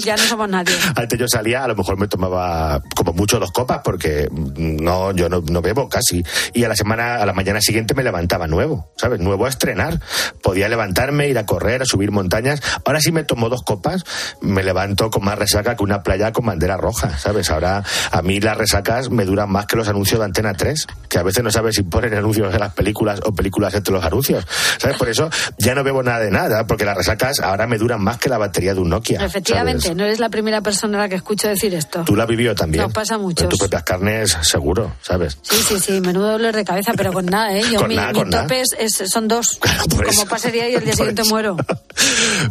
[0.05, 0.73] Ya no somos nadie.
[0.95, 5.11] Antes yo salía, a lo mejor me tomaba como mucho dos copas porque mm, no,
[5.11, 6.23] yo no, no bebo casi.
[6.53, 9.19] Y a la semana, a la mañana siguiente me levantaba nuevo, ¿sabes?
[9.19, 9.99] Nuevo a estrenar.
[10.41, 12.61] Podía levantarme, ir a correr, a subir montañas.
[12.85, 14.03] Ahora sí me tomo dos copas,
[14.39, 17.49] me levanto con más resaca que una playa con bandera roja, ¿sabes?
[17.49, 21.17] Ahora a mí las resacas me duran más que los anuncios de Antena 3, que
[21.17, 24.45] a veces no sabes si ponen anuncios en las películas o películas entre los anuncios,
[24.77, 24.97] ¿sabes?
[24.97, 28.17] Por eso ya no bebo nada de nada, porque las resacas ahora me duran más
[28.17, 29.23] que la batería de un Nokia.
[29.25, 29.97] Efectivamente, ¿sabes?
[29.97, 32.03] no eres la primera persona a la que escucho decir esto.
[32.05, 32.83] Tú la vivido también.
[32.83, 33.43] Nos pasa a muchos.
[33.43, 35.37] En tus propias carnes, seguro, ¿sabes?
[35.41, 37.63] Sí, sí, sí, menudo dolor de cabeza, pero con nada, ¿eh?
[37.71, 38.43] Yo Con mi, nada, mi con nada.
[38.43, 39.59] tope es- es- son dos.
[39.89, 41.55] por Como día y el día siguiente muero.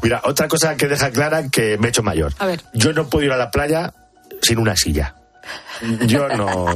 [0.03, 2.33] Mira, otra cosa que deja clara que me he hecho mayor.
[2.39, 2.63] A ver.
[2.73, 3.93] Yo no puedo ir a la playa
[4.41, 5.15] sin una silla.
[6.07, 6.67] Yo no.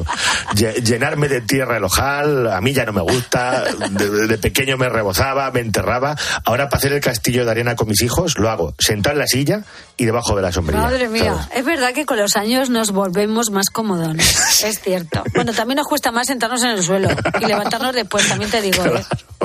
[0.55, 3.65] lle- Llenarme de tierra el ojal, a mí ya no me gusta.
[3.91, 6.17] De, de pequeño me rebozaba, me enterraba.
[6.45, 9.27] Ahora, para hacer el castillo de arena con mis hijos, lo hago sentado en la
[9.27, 9.63] silla
[9.97, 10.83] y debajo de la sombrilla.
[10.83, 11.49] Madre mía, ¿sabes?
[11.57, 14.35] es verdad que con los años nos volvemos más comodones.
[14.65, 15.23] Es cierto.
[15.35, 17.09] Bueno, también nos cuesta más sentarnos en el suelo
[17.41, 18.85] y levantarnos después, también te digo.
[18.87, 19.05] ¿eh?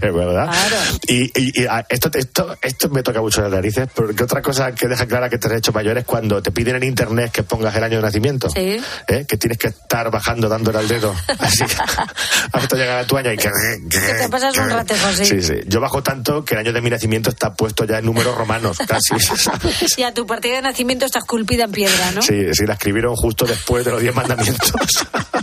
[0.00, 0.44] Es verdad.
[0.44, 0.76] Claro.
[1.08, 4.72] Y, y- y, ah, esto, esto, esto me toca mucho las narices, porque otra cosa
[4.72, 7.42] que deja clara que te has hecho mayor es cuando te piden en internet que
[7.42, 8.48] pongas el año de nacimiento.
[8.50, 8.67] Sí.
[8.76, 9.24] ¿Eh?
[9.26, 11.14] Que tienes que estar bajando dándole al dedo.
[11.38, 11.64] Así
[12.52, 13.50] hasta llegar a tu año y que.
[13.88, 15.24] Que te pasas un ratejo, sí.
[15.24, 15.54] Sí, sí.
[15.66, 18.78] Yo bajo tanto que el año de mi nacimiento está puesto ya en números romanos,
[18.86, 19.18] casi.
[19.36, 19.98] ¿sabes?
[19.98, 22.22] Y a tu partida de nacimiento está esculpida en piedra, ¿no?
[22.22, 24.70] Sí, sí, la escribieron justo después de los diez mandamientos.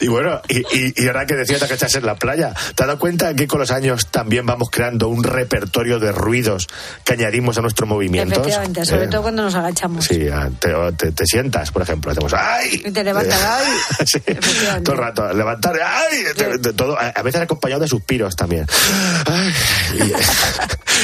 [0.00, 2.88] Y bueno, y, y, y ahora que decías que estás en la playa, ¿te has
[2.88, 6.68] dado cuenta que con los años también vamos creando un repertorio de ruidos
[7.04, 8.38] que añadimos a nuestros movimientos?
[8.38, 10.06] Efectivamente, sobre Eh, todo cuando nos agachamos.
[10.06, 10.26] Sí,
[10.58, 12.82] te, te- te sientas, por ejemplo, hacemos ¡ay!
[12.84, 13.66] Y te levantas, ¡ay!
[14.06, 14.20] sí,
[14.82, 16.24] todo el rato, levantar, ¡ay!
[16.34, 18.66] Te- te- todo, a a veces acompañado de suspiros también.
[19.26, 19.52] Ay,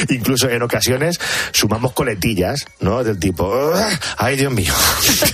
[0.09, 1.19] y- incluso en ocasiones
[1.51, 3.03] sumamos coletillas, ¿no?
[3.03, 3.73] Del tipo,
[4.17, 4.73] ¡ay, Dios mío!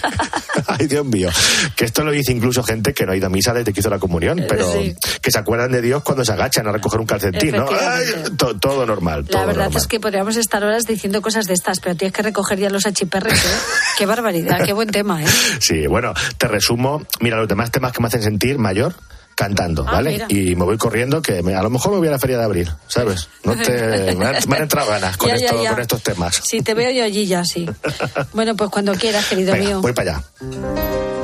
[0.67, 1.29] ¡ay, Dios mío!
[1.75, 3.89] Que esto lo dice incluso gente que no ha ido a misa desde que hizo
[3.89, 4.95] la comunión, pero sí.
[5.21, 7.65] que se acuerdan de Dios cuando se agachan a recoger un calcetín, ¿no?
[7.69, 8.03] ¡Ay!
[8.03, 8.31] Efectivamente.
[8.37, 9.81] To- todo normal, todo La verdad normal.
[9.81, 12.85] es que podríamos estar horas diciendo cosas de estas, pero tienes que recoger ya los
[12.85, 13.47] achiperres, ¿eh?
[13.97, 15.27] Qué barbaridad, qué buen tema, ¿eh?
[15.59, 17.03] Sí, bueno, te resumo.
[17.19, 18.95] Mira, los demás temas que me hacen sentir mayor
[19.35, 20.11] cantando, Ah, ¿vale?
[20.11, 20.25] mira.
[20.29, 22.43] Y me voy corriendo, que me- a lo mejor me voy a la feria de
[22.43, 23.29] abril, ¿sabes?
[23.43, 23.71] No te,
[24.15, 25.71] me, han, me han entrado ganas con, Ya, esto- ya.
[25.71, 26.41] con estos temas.
[26.43, 27.67] Si te veo yo allí ya, sí.
[28.33, 29.81] Bueno, pues cuando quieras, querido Venga, mío.
[29.81, 31.22] voy para allá.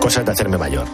[0.00, 0.86] Cosas de hacerme mayor.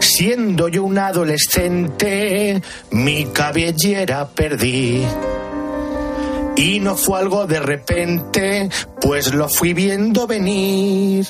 [0.00, 5.04] Siendo yo un adolescente, mi cabellera perdí.
[6.56, 11.26] Y no fue algo de repente, pues lo fui viendo venir.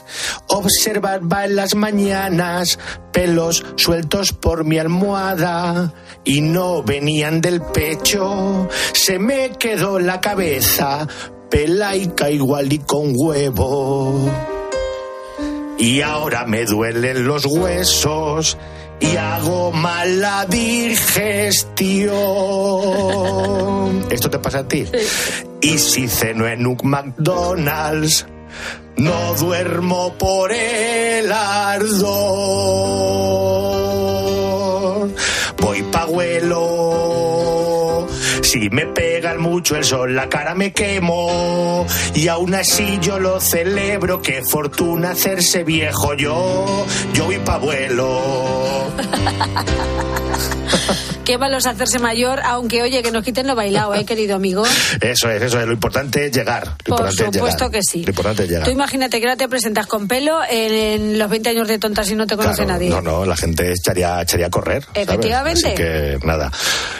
[0.47, 2.79] Observaba en las mañanas
[3.13, 8.69] pelos sueltos por mi almohada y no venían del pecho.
[8.93, 11.09] Se me quedó la cabeza
[11.51, 14.56] pelaica igual y con huevo.
[15.79, 18.57] Y ahora me duelen los huesos
[19.01, 22.17] y hago mala digestión.
[24.11, 24.87] ¿Esto te pasa a ti?
[25.61, 28.27] Y si ceno en un McDonald's,
[28.97, 32.07] no duermo por el ardor.
[35.59, 37.36] Voy paguelo.
[38.47, 41.85] Si me pegan mucho el sol, la cara me quemo.
[42.15, 44.23] Y aún así yo lo celebro.
[44.23, 46.87] Qué fortuna hacerse viejo yo.
[47.13, 48.93] Yo voy pa' abuelo.
[51.27, 54.63] Qué malos hacerse mayor, aunque oye, que nos quiten lo bailado, ¿eh, querido amigo?
[55.01, 55.67] Eso es, eso es.
[55.67, 56.77] Lo importante es llegar.
[56.85, 58.05] Lo Por supuesto que sí.
[58.05, 58.65] Lo importante es llegar.
[58.65, 62.09] Tú imagínate que ahora te presentas con pelo en, en los 20 años de tontas
[62.11, 62.91] y no te conoce Claro, nadie.
[62.91, 64.85] No, no, la gente echaría, echaría a correr.
[64.85, 65.03] ¿sabes?
[65.09, 65.67] Efectivamente.
[65.67, 66.53] Así que nada.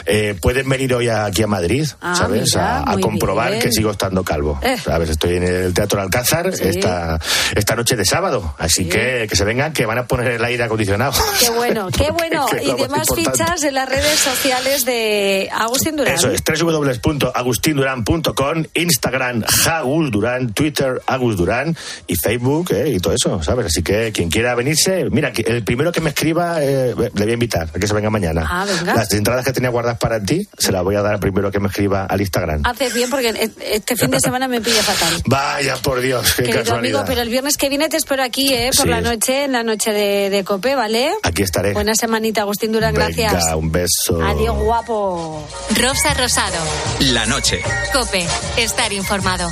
[0.05, 2.51] Eh, pueden venir hoy aquí a Madrid, Ah, ¿sabes?
[2.53, 3.61] mira, a, comprobar bien.
[3.61, 4.59] que sigo estando calvo.
[4.61, 4.75] Eh.
[4.83, 5.09] ¿Sabes?
[5.09, 6.63] Estoy en el Teatro Alcázar Sí.
[6.67, 7.17] esta,
[7.55, 8.55] esta noche de sábado.
[8.57, 11.13] Así que que se vengan, que van a poner el aire acondicionado.
[11.39, 12.45] Qué bueno, qué bueno.
[12.61, 13.31] Y demás importante.
[13.31, 16.13] fichas en las redes redes sociales de Agustín Durán.
[16.15, 21.75] Eso es, www.agustinduran.com, Instagram, Agus Durán, Twitter, Agus Durán
[22.07, 23.67] y Facebook eh, y todo eso, ¿sabes?
[23.67, 27.29] Así que quien quiera venirse, mira, que el primero que me escriba eh, le voy
[27.29, 28.45] a invitar a que se venga mañana.
[28.49, 28.95] Ah, venga.
[28.95, 31.59] Las entradas que tenía guardadas para ti se las voy a dar al primero que
[31.59, 32.61] me escriba al Instagram.
[32.65, 35.21] Haces bien porque e- este fin de semana me pilla fatal.
[35.25, 37.01] Vaya, por Dios, qué Querido casualidad.
[37.01, 38.71] amigo, pero el viernes que viene te espero aquí, ¿eh?
[38.75, 38.89] Por Sí.
[38.89, 41.11] la noche, en la noche de, de Cope, ¿vale?
[41.23, 41.73] Aquí estaré.
[41.73, 43.33] Buena semanita, Agustín Durán, gracias.
[43.33, 44.06] Venga, un beso.
[44.09, 45.43] Adiós, guapo.
[45.79, 46.57] Rosa Rosado.
[46.99, 47.61] La noche.
[47.91, 48.25] Cope.
[48.57, 49.49] Estar informado.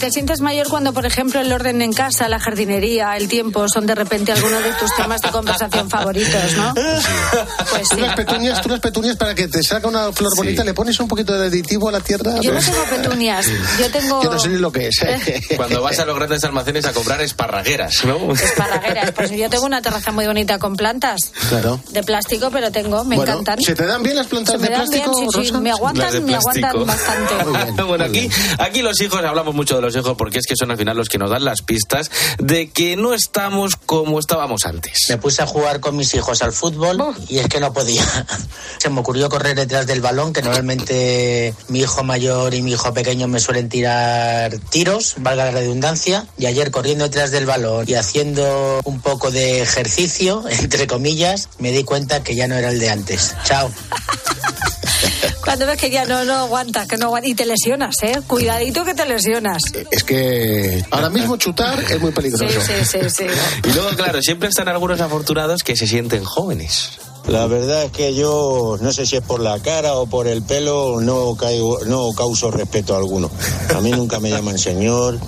[0.00, 3.86] Te sientes mayor cuando, por ejemplo, el orden en casa, la jardinería, el tiempo son
[3.86, 6.74] de repente algunos de tus temas de conversación favoritos, ¿no?
[6.74, 8.00] Pues Tú sí.
[8.00, 11.06] las petunias, tú las petunias para que te salga una flor bonita, le pones un
[11.06, 12.40] poquito de aditivo a la tierra.
[12.40, 13.46] Yo no tengo petunias,
[13.78, 14.22] yo tengo...
[14.22, 15.02] Yo no sé ni lo que es.
[15.02, 15.42] ¿eh?
[15.56, 18.32] Cuando vas a los grandes almacenes a comprar esparragueras, ¿no?
[18.32, 21.80] Esparragueras, pues yo tengo una terraza muy bonita con plantas Claro.
[21.90, 23.60] de plástico, pero tengo, me Bueno, encantan.
[23.60, 25.70] ¿Se te dan bien las Se plantas me de dan bien, plástico, sí, sí, me
[25.70, 26.86] aguantan, me aguantan plástico.
[26.86, 27.82] bastante.
[27.82, 30.96] bueno, aquí, aquí los hijos, hablamos mucho de los porque es que son al final
[30.96, 35.06] los que nos dan las pistas de que no estamos como estábamos antes.
[35.08, 38.04] Me puse a jugar con mis hijos al fútbol y es que no podía.
[38.78, 42.92] Se me ocurrió correr detrás del balón, que normalmente mi hijo mayor y mi hijo
[42.94, 47.94] pequeño me suelen tirar tiros, valga la redundancia, y ayer corriendo detrás del balón y
[47.94, 52.78] haciendo un poco de ejercicio, entre comillas, me di cuenta que ya no era el
[52.78, 53.34] de antes.
[53.44, 53.70] Chao.
[55.44, 58.20] Cuando ves que ya no, no aguantas, que no aguantas, y te lesionas, ¿eh?
[58.26, 59.62] Cuidadito que te lesionas.
[59.90, 62.60] Es que ahora mismo chutar es muy Sí, peligroso.
[62.60, 63.24] sí, sí, sí.
[63.68, 66.90] Y luego, claro, siempre están algunos afortunados que se sienten jóvenes.
[67.28, 70.42] La verdad es que yo no sé si es por la cara o por el
[70.42, 73.30] pelo, no caigo, no causo respeto alguno.
[73.76, 75.18] A mí nunca me llaman señor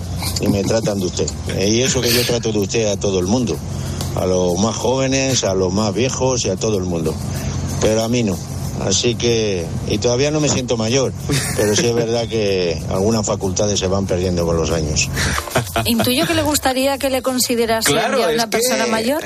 [0.41, 1.29] ni me tratan de usted.
[1.55, 3.55] Eh, Y eso que yo trato de usted a todo el mundo,
[4.15, 7.13] a los más jóvenes, a los más viejos y a todo el mundo.
[7.79, 8.37] Pero a mí no.
[8.85, 11.13] Así que, y todavía no me siento mayor,
[11.55, 15.09] pero sí es verdad que algunas facultades se van perdiendo con los años.
[15.85, 19.23] Intuyo que le gustaría que le considerase Claro, ya una que- persona mayor.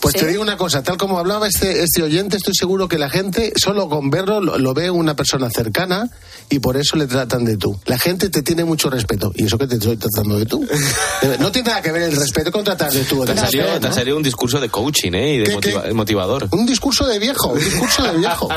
[0.00, 0.20] Pues Sí.
[0.20, 3.52] te digo una cosa, tal como hablaba este, este oyente, estoy seguro que la gente,
[3.56, 6.10] solo con verlo, lo, lo ve una persona cercana
[6.48, 7.78] y por eso le tratan de tú.
[7.86, 10.66] La gente te tiene mucho respeto y eso que te estoy tratando de tú.
[11.22, 13.20] Eh, No tiene nada que ver el respeto con tratar de tú.
[13.22, 13.94] o Te de ha salido, usted, te ha ¿no?
[13.94, 15.34] salido un discurso de coaching, ¿eh?
[15.34, 16.48] Y de ¿Qué, motiva- motivador.
[16.52, 18.48] Un discurso de viejo, un discurso de viejo.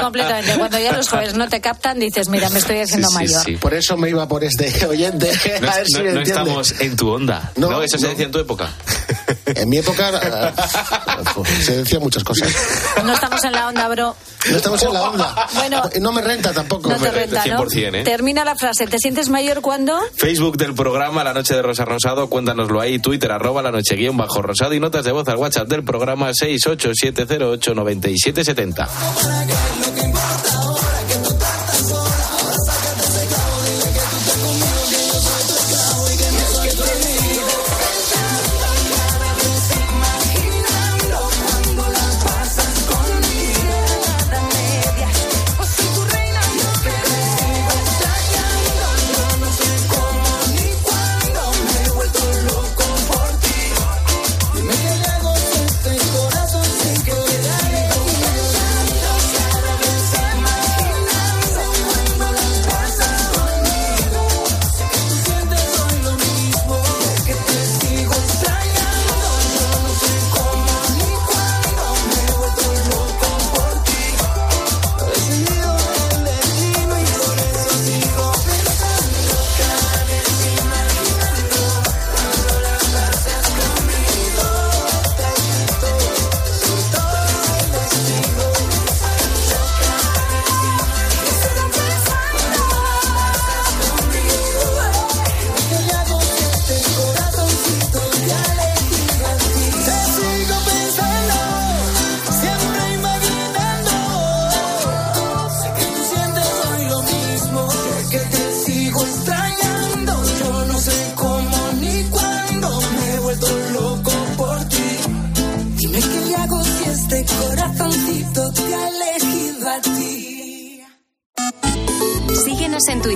[0.58, 3.60] Cuando ya los jóvenes no te captan, dices, mira, me estoy haciendo mayor.
[3.60, 5.32] Por eso me iba por este oyente.
[5.62, 6.22] No, a ver si no- me no entiende.
[6.32, 7.52] estamos en tu onda.
[7.56, 8.70] No, No, eso se decía en tu época.
[9.46, 10.54] En mi época
[11.62, 12.50] se decían muchas cosas.
[13.04, 14.16] No estamos en la onda, bro.
[14.50, 15.48] No estamos en la onda.
[15.54, 15.82] Bueno.
[16.02, 16.90] No me renta tampoco.
[16.90, 17.64] No te renta, ¿no?
[17.66, 18.04] 100%, ¿eh?
[18.04, 18.88] Termina la frase.
[18.88, 20.00] ¿Te sientes mayor cuando?
[20.16, 24.18] Facebook del programa La Noche de Rosa Rosado, cuéntanoslo ahí, Twitter, arroba la noche guion
[24.18, 28.88] bajo rosado y notas de voz al WhatsApp del programa 687089770.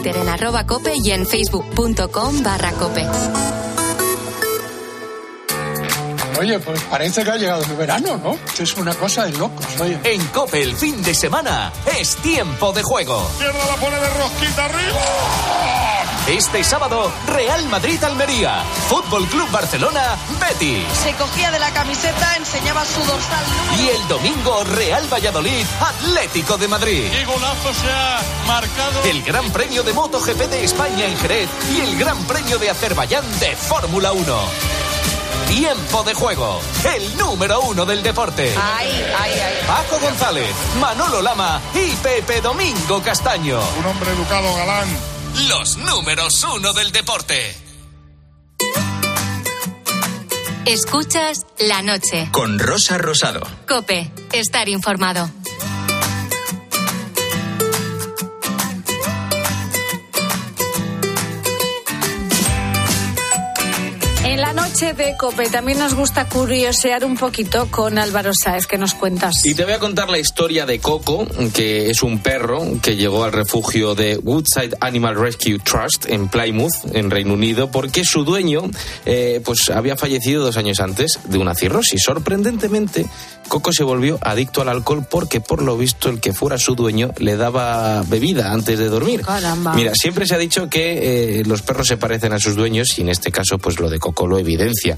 [0.07, 3.05] Twitter en arroba cope y en facebook.com barra cope.
[6.39, 8.37] Oye, pues parece que ha llegado el verano, ¿no?
[8.45, 9.99] Esto es una cosa de locos, oye.
[10.03, 13.27] En Cope el fin de semana es tiempo de juego.
[13.39, 15.76] Mierda la pone de rosquita arriba.
[16.27, 20.83] Este sábado, Real Madrid-Almería, Fútbol Club Barcelona, Betis.
[21.01, 23.45] Se cogía de la camiseta, enseñaba su dorsal.
[23.79, 27.09] Y el domingo, Real Valladolid, Atlético de Madrid.
[27.09, 29.03] ¡Qué golazo se ha marcado!
[29.05, 33.23] El Gran Premio de MotoGP de España en Jerez y el Gran Premio de Azerbaiyán
[33.39, 34.37] de Fórmula 1.
[35.47, 36.59] Tiempo de juego,
[36.93, 38.53] el número uno del deporte.
[38.61, 39.53] Ay, ay, ay.
[39.65, 43.61] Paco González, Manolo Lama y Pepe Domingo Castaño.
[43.79, 45.16] Un hombre educado, galán.
[45.45, 47.55] Los números uno del deporte.
[50.65, 52.27] Escuchas la noche.
[52.31, 53.41] Con Rosa Rosado.
[53.67, 55.29] Cope, estar informado.
[64.77, 68.67] De Cope también nos gusta curiosear un poquito con Álvaro Sáez.
[68.67, 69.33] ¿Qué nos cuentas?
[69.43, 73.23] Y te voy a contar la historia de Coco, que es un perro que llegó
[73.23, 78.69] al refugio de Woodside Animal Rescue Trust en Plymouth, en Reino Unido, porque su dueño
[79.07, 82.03] eh, pues había fallecido dos años antes de una cirrosis.
[82.03, 83.07] Sorprendentemente,
[83.47, 87.11] Coco se volvió adicto al alcohol porque, por lo visto, el que fuera su dueño
[87.17, 89.21] le daba bebida antes de dormir.
[89.21, 89.73] Caramba.
[89.73, 93.01] Mira, siempre se ha dicho que eh, los perros se parecen a sus dueños y
[93.01, 94.97] en este caso, pues lo de Coco lo evidencia.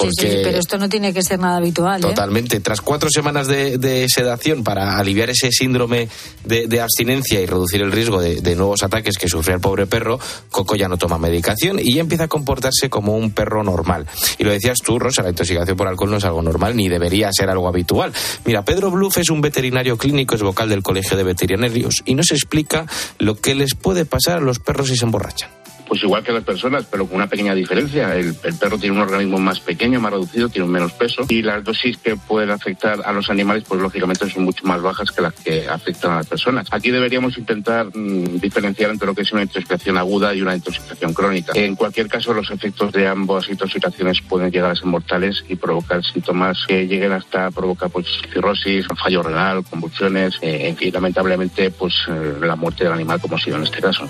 [0.00, 2.00] Sí, sí, sí, pero esto no tiene que ser nada habitual.
[2.00, 2.02] ¿eh?
[2.02, 2.60] Totalmente.
[2.60, 6.08] Tras cuatro semanas de, de sedación para aliviar ese síndrome
[6.44, 9.86] de, de abstinencia y reducir el riesgo de, de nuevos ataques que sufría el pobre
[9.86, 10.18] perro,
[10.50, 14.06] Coco ya no toma medicación y ya empieza a comportarse como un perro normal.
[14.38, 17.30] Y lo decías tú, Rosa, la intoxicación por alcohol no es algo normal ni debería
[17.32, 18.12] ser algo habitual.
[18.44, 22.30] Mira, Pedro Bluff es un veterinario clínico, es vocal del Colegio de Veterinarios y nos
[22.30, 22.86] explica
[23.18, 25.50] lo que les puede pasar a los perros si se emborrachan.
[25.86, 28.14] Pues igual que las personas, pero con una pequeña diferencia.
[28.16, 31.96] El, perro tiene un organismo más pequeño, más reducido, tiene menos peso y las dosis
[31.98, 35.68] que pueden afectar a los animales, pues lógicamente son mucho más bajas que las que
[35.68, 36.66] afectan a las personas.
[36.70, 41.12] Aquí deberíamos intentar mmm, diferenciar entre lo que es una intoxicación aguda y una intoxicación
[41.12, 41.52] crónica.
[41.54, 46.04] En cualquier caso, los efectos de ambas intoxicaciones pueden llegar a ser mortales y provocar
[46.04, 51.94] síntomas que lleguen hasta provocar pues cirrosis, fallo renal, convulsiones, eh, en fin, lamentablemente pues
[52.08, 54.08] eh, la muerte del animal como ha sido en este caso.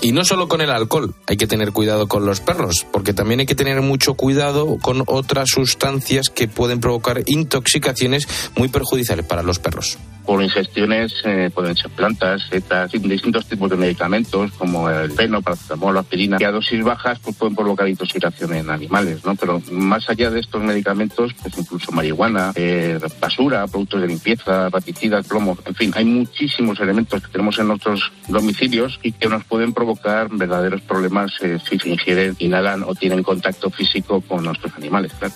[0.00, 3.40] Y no solo con el alcohol, hay que tener cuidado con los perros, porque también
[3.40, 9.42] hay que tener mucho cuidado con otras sustancias que pueden provocar intoxicaciones muy perjudiciales para
[9.42, 9.98] los perros.
[10.26, 15.96] Por ingestiones eh, pueden ser plantas, setas, distintos tipos de medicamentos como el feno, paracetamol,
[15.96, 19.36] aspirina, que a dosis bajas pues, pueden provocar intoxicación en animales, ¿no?
[19.36, 25.28] Pero más allá de estos medicamentos, pues incluso marihuana, eh, basura, productos de limpieza, baticidas,
[25.28, 29.72] plomo, en fin, hay muchísimos elementos que tenemos en nuestros domicilios y que nos pueden
[29.72, 30.95] provocar verdaderos problemas
[31.42, 35.34] eh, si se ingieren, inhalan o tienen contacto físico con nuestros animales, claro.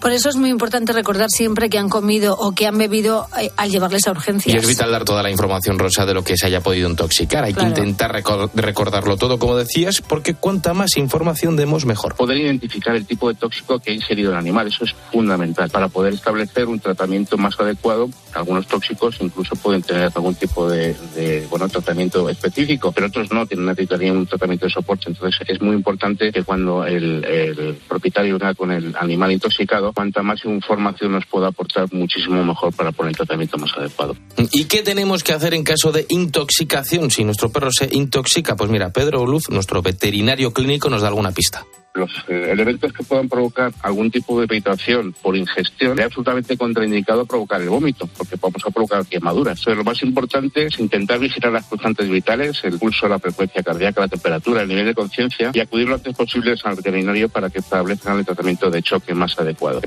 [0.00, 3.50] Por eso es muy importante recordar siempre que han comido o que han bebido eh,
[3.56, 4.54] al llevarles a urgencias.
[4.54, 7.44] Y es vital dar toda la información, Rosa, de lo que se haya podido intoxicar.
[7.44, 7.74] Hay claro.
[7.74, 12.14] que intentar recor recordarlo todo, como decías, porque cuanta más información demos, mejor.
[12.16, 15.88] Poder identificar el tipo de tóxico que ha ingerido el animal, eso es fundamental para
[15.88, 18.08] poder establecer un tratamiento más adecuado.
[18.34, 23.46] Algunos tóxicos incluso pueden tener algún tipo de, de bueno, tratamiento específico, pero otros no,
[23.46, 25.04] tienen necesitarían un tratamiento de soporte.
[25.08, 29.53] Entonces es muy importante que cuando el, el propietario venga con el animal intoxicado,
[29.94, 34.16] cuanta más información nos pueda aportar, muchísimo mejor para poner el tratamiento más adecuado.
[34.52, 37.10] ¿Y qué tenemos que hacer en caso de intoxicación?
[37.10, 41.32] Si nuestro perro se intoxica, pues mira, Pedro Luz, nuestro veterinario clínico, nos da alguna
[41.32, 41.64] pista
[41.94, 47.24] los eh, elementos que puedan provocar algún tipo de irritación por ingestión es absolutamente contraindicado
[47.24, 49.58] provocar el vómito, porque vamos a provocar quemaduras.
[49.58, 54.00] Entonces, lo más importante es intentar vigilar las constantes vitales, el pulso, la frecuencia cardíaca,
[54.00, 57.60] la temperatura, el nivel de conciencia y acudir lo antes posible al veterinario para que
[57.60, 59.80] establezcan el tratamiento de choque más adecuado.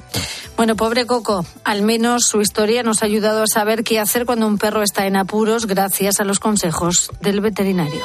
[0.56, 4.48] Bueno, pobre Coco, al menos su historia nos ha ayudado a saber qué hacer cuando
[4.48, 8.02] un perro está en apuros gracias a los consejos del veterinario.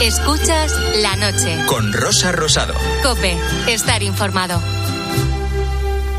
[0.00, 0.72] Escuchas
[1.02, 1.58] la noche.
[1.66, 2.72] Con Rosa Rosado.
[3.02, 3.36] Cope,
[3.68, 4.58] estar informado.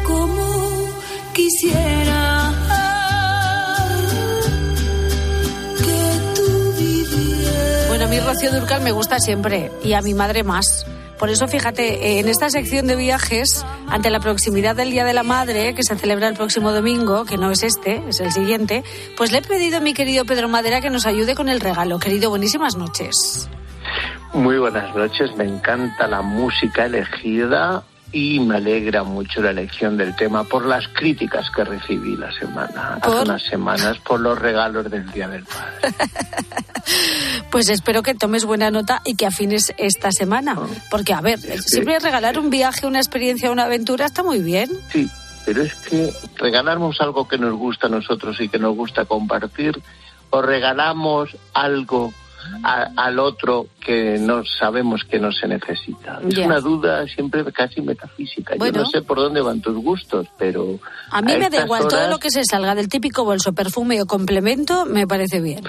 [0.05, 0.87] Como
[1.33, 2.53] quisiera
[5.79, 7.87] que tú vivieras.
[7.87, 10.85] Bueno, a mí Rocío Durcal me gusta siempre y a mi madre más.
[11.17, 15.23] Por eso, fíjate, en esta sección de viajes, ante la proximidad del Día de la
[15.23, 18.83] Madre, que se celebra el próximo domingo, que no es este, es el siguiente,
[19.17, 21.97] pues le he pedido a mi querido Pedro Madera que nos ayude con el regalo.
[21.97, 23.49] Querido, buenísimas noches.
[24.33, 30.15] Muy buenas noches, me encanta la música elegida y me alegra mucho la elección del
[30.15, 35.09] tema por las críticas que recibí la semana, hace unas semanas, por los regalos del
[35.11, 35.95] Día del Padre.
[37.51, 40.57] Pues espero que tomes buena nota y que afines esta semana.
[40.89, 44.69] Porque, a ver, siempre regalar un viaje, una experiencia, una aventura está muy bien.
[44.89, 45.09] Sí,
[45.45, 49.81] pero es que regalarnos algo que nos gusta a nosotros y que nos gusta compartir,
[50.29, 52.13] o regalamos algo
[52.63, 56.19] a- al otro que no sabemos que no se necesita.
[56.27, 58.55] Es una duda siempre casi metafísica.
[58.57, 58.73] Bueno.
[58.75, 60.79] Yo no sé por dónde van tus gustos, pero...
[61.09, 64.05] A mí me da igual, todo lo que se salga del típico bolso, perfume o
[64.05, 65.63] complemento, me parece bien.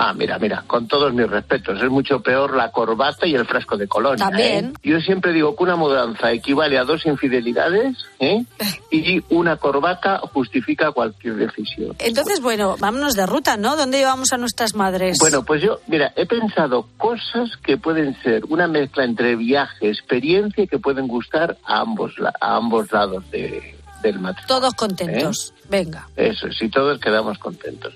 [0.00, 3.76] Ah, mira, mira, con todos mis respetos, es mucho peor la corbata y el frasco
[3.76, 4.26] de colonia.
[4.26, 4.66] También.
[4.66, 4.72] ¿eh?
[4.88, 8.44] Yo siempre digo que una mudanza equivale a dos infidelidades ¿eh?
[8.92, 11.96] y una corbata justifica cualquier decisión.
[11.98, 13.76] Entonces, bueno, vámonos de ruta, ¿no?
[13.76, 15.18] ¿Dónde llevamos a nuestras madres?
[15.18, 20.62] Bueno, pues yo, mira, he pensado cosas que pueden ser una mezcla entre viaje, experiencia
[20.62, 24.46] y que pueden gustar a ambos, a ambos lados de- del matrimonio.
[24.46, 25.52] Todos contentos.
[25.68, 26.06] Venga.
[26.14, 27.94] Eso, si todos quedamos contentos.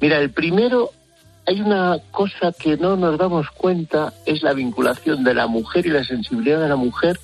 [0.00, 0.92] Mira, el primero,
[1.46, 5.90] hay una cosa que no nos damos cuenta, es la vinculación de la mujer y
[5.90, 7.18] la sensibilidad de la mujer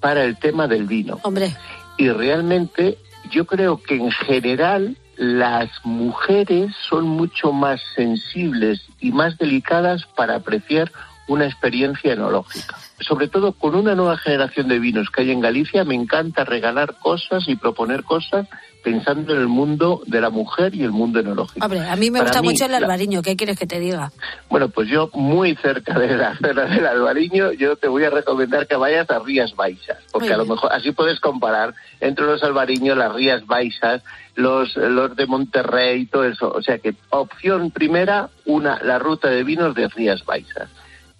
[0.00, 1.18] para el tema del vino.
[1.22, 1.54] Hombre.
[1.96, 2.98] Y realmente
[3.30, 10.36] yo creo que en general las mujeres son mucho más sensibles y más delicadas para
[10.36, 10.90] apreciar
[11.28, 12.76] una experiencia enológica.
[13.00, 16.98] Sobre todo con una nueva generación de vinos que hay en Galicia, me encanta regalar
[16.98, 18.46] cosas y proponer cosas
[18.84, 21.64] pensando en el mundo de la mujer y el mundo enológico.
[21.64, 24.12] Hombre, a mí me Para gusta mí, mucho el albariño, ¿qué quieres que te diga?
[24.50, 28.66] Bueno, pues yo muy cerca de la zona del Albariño, yo te voy a recomendar
[28.66, 32.96] que vayas a Rías Baixas, porque a lo mejor así puedes comparar entre los albariños,
[32.96, 34.02] las Rías Baixas,
[34.34, 36.52] los, los de Monterrey, todo eso.
[36.54, 40.68] O sea que opción primera, una, la ruta de vinos de Rías Baixas.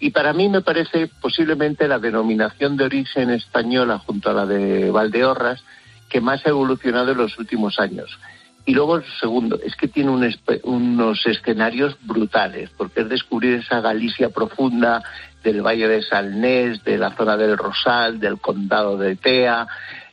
[0.05, 4.91] Y para mí me parece posiblemente la denominación de origen española junto a la de
[4.91, 5.65] Valdeorras
[6.11, 8.19] que más ha evolucionado en los últimos años.
[8.67, 10.31] Y luego, segundo, es que tiene un
[10.65, 15.03] unos escenarios brutales, porque es descubrir esa Galicia profunda
[15.43, 19.67] del Valle de Salnés, de la zona del Rosal, del Condado de Tea,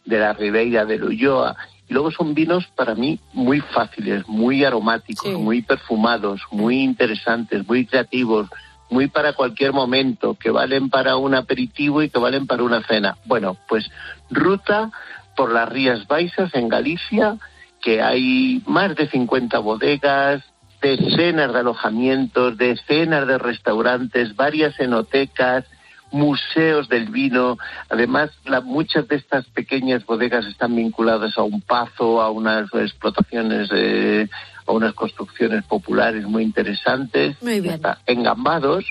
[0.05, 1.57] de la Ribeira del Ulloa.
[1.89, 7.85] Y luego son vinos para mí muy fáciles, muy aromáticos, muy perfumados, muy interesantes, muy
[7.85, 8.47] creativos,
[8.91, 13.17] muy para cualquier momento, que valen para un aperitivo y que valen para una cena.
[13.25, 13.89] Bueno, pues
[14.29, 14.91] ruta
[15.35, 17.37] por las Rías Baixas en Galicia,
[17.81, 20.43] que hay más de 50 bodegas,
[20.81, 25.65] decenas de alojamientos, decenas de restaurantes, varias enotecas,
[26.11, 27.57] museos del vino.
[27.89, 28.31] Además,
[28.65, 34.27] muchas de estas pequeñas bodegas están vinculadas a un pazo, a unas explotaciones, eh,
[34.65, 37.41] a unas construcciones populares muy interesantes.
[37.41, 37.75] Muy bien.
[37.75, 38.85] Está En Gambados,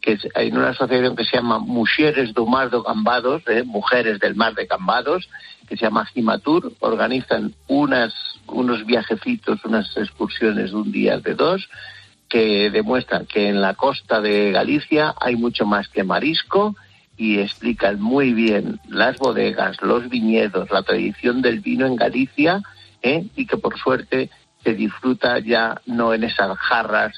[0.00, 4.20] que es, hay una asociación que se llama Mujeres do Mar de Gambados, eh, Mujeres
[4.20, 5.28] del Mar de Gambados,
[5.68, 8.12] que se llama Gimatur, organizan unas,
[8.46, 11.68] unos viajecitos, unas excursiones de un día de dos,
[12.28, 16.74] que demuestran que en la costa de Galicia hay mucho más que marisco
[17.16, 22.62] y explican muy bien las bodegas, los viñedos, la tradición del vino en Galicia
[23.02, 23.24] ¿eh?
[23.36, 24.30] y que por suerte
[24.64, 27.12] se disfruta ya no en esas jarras,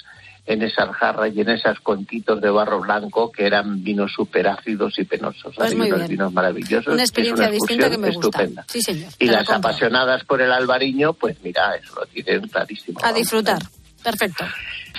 [0.44, 5.05] en esas jarras y en esas contitos de barro blanco que eran vinos superácidos y
[5.05, 5.55] penosos.
[5.57, 6.11] Pues Hay muy unos bien.
[6.11, 6.92] vinos maravillosos.
[6.92, 8.28] Una es experiencia distinta que me gusta.
[8.42, 8.64] estupenda.
[8.68, 9.11] Sí, señor.
[9.18, 9.70] Y las compro.
[9.70, 13.01] apasionadas por el albariño, pues mira, eso lo tienen clarísimo.
[13.03, 13.62] A disfrutar.
[14.05, 14.44] Perfecto.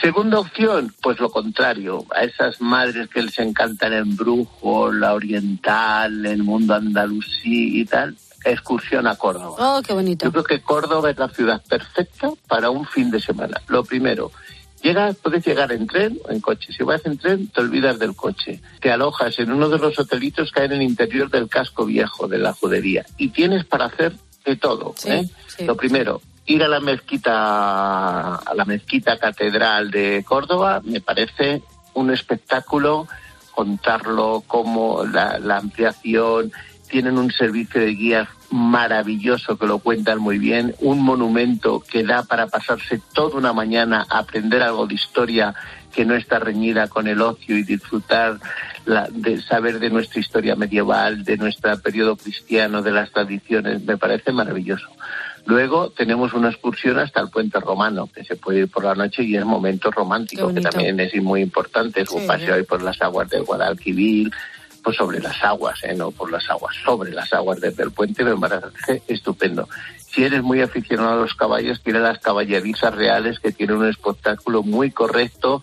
[0.02, 6.26] Segunda opción, pues lo contrario, a esas madres que les encanta el embrujo, la oriental,
[6.26, 9.56] el mundo andalusí y tal, excursión a Córdoba.
[9.78, 10.26] Oh, qué bonito.
[10.26, 13.62] Yo creo que Córdoba es la ciudad perfecta para un fin de semana.
[13.68, 14.32] Lo primero,
[14.82, 16.74] llegas, puedes llegar en tren o en coche.
[16.74, 18.62] Si vas en tren, te olvidas del coche.
[18.80, 22.28] Te alojas en uno de los hotelitos que hay en el interior del casco viejo
[22.28, 24.16] de la judería y tienes para hacer
[24.46, 24.96] de todo.
[25.06, 25.28] ¿eh?
[25.60, 31.62] Lo primero, ir a la mezquita, a la mezquita catedral de Córdoba, me parece
[31.94, 33.08] un espectáculo
[33.52, 36.52] contarlo como la, la ampliación,
[36.90, 42.24] tienen un servicio de guías maravilloso que lo cuentan muy bien, un monumento que da
[42.24, 45.54] para pasarse toda una mañana a aprender algo de historia
[45.94, 48.38] que no está reñida con el ocio y disfrutar
[48.86, 53.98] la- de saber de nuestra historia medieval, de nuestro periodo cristiano, de las tradiciones, me
[53.98, 54.88] parece maravilloso.
[55.46, 59.24] Luego tenemos una excursión hasta el puente romano, que se puede ir por la noche
[59.24, 62.28] y es momento romántico, que también es muy importante, es un Sí.
[62.28, 64.30] paseo ahí por las aguas del Guadalquivir,
[64.94, 65.94] sobre las aguas, ¿eh?
[65.96, 69.68] no por las aguas, sobre las aguas desde el puente, me parece estupendo.
[69.98, 74.64] Si eres muy aficionado a los caballos, tiene las caballerizas reales que tienen un espectáculo
[74.64, 75.62] muy correcto,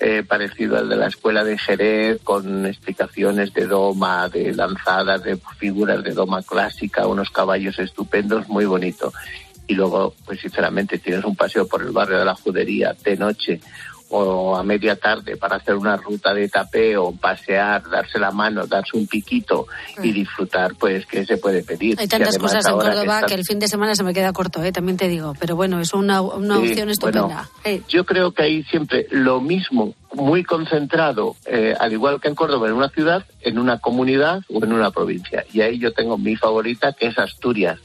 [0.00, 5.38] eh, parecido al de la escuela de Jerez, con explicaciones de doma, de lanzadas, de
[5.56, 9.12] figuras de doma clásica, unos caballos estupendos, muy bonito.
[9.66, 13.60] Y luego, pues sinceramente, tienes un paseo por el barrio de la Judería de noche
[14.16, 18.96] o a media tarde para hacer una ruta de tapeo, pasear, darse la mano, darse
[18.96, 19.66] un piquito
[20.02, 21.98] y disfrutar, pues, ¿qué se puede pedir?
[21.98, 24.62] Hay tantas cosas en que Córdoba que, el fin de semana se me queda corto,
[24.62, 24.70] ¿eh?
[24.70, 25.34] también te digo.
[25.40, 27.48] Pero bueno, es una, una Sí, opción estupenda.
[27.64, 32.36] bueno, Yo creo que hay siempre lo mismo, muy concentrado, eh, al igual que en
[32.36, 35.44] Córdoba, en una ciudad, en una comunidad o en una provincia.
[35.52, 37.80] Y ahí yo tengo mi favorita, que es Asturias.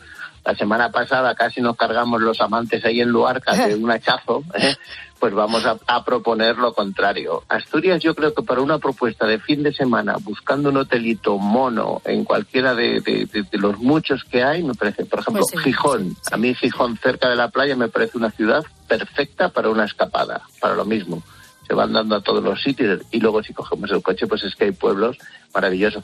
[0.49, 4.75] La semana pasada casi nos cargamos los amantes ahí en Luarca de un hachazo, ¿eh?
[5.19, 7.43] pues vamos a, a proponer lo contrario.
[7.49, 12.01] Asturias yo creo que para una propuesta de fin de semana, buscando un hotelito mono
[12.05, 15.61] en cualquiera de, de- de- de los muchos que hay, me parece, por ejemplo, Pues
[15.63, 16.15] sí, Gijón.
[16.31, 20.41] A mí Gijón cerca de la playa me parece una ciudad perfecta para una escapada,
[20.59, 21.21] para lo mismo.
[21.67, 24.55] Se van dando a todos los sitios y luego si cogemos el coche, pues es
[24.55, 25.15] que hay pueblos
[25.53, 26.03] maravillosos.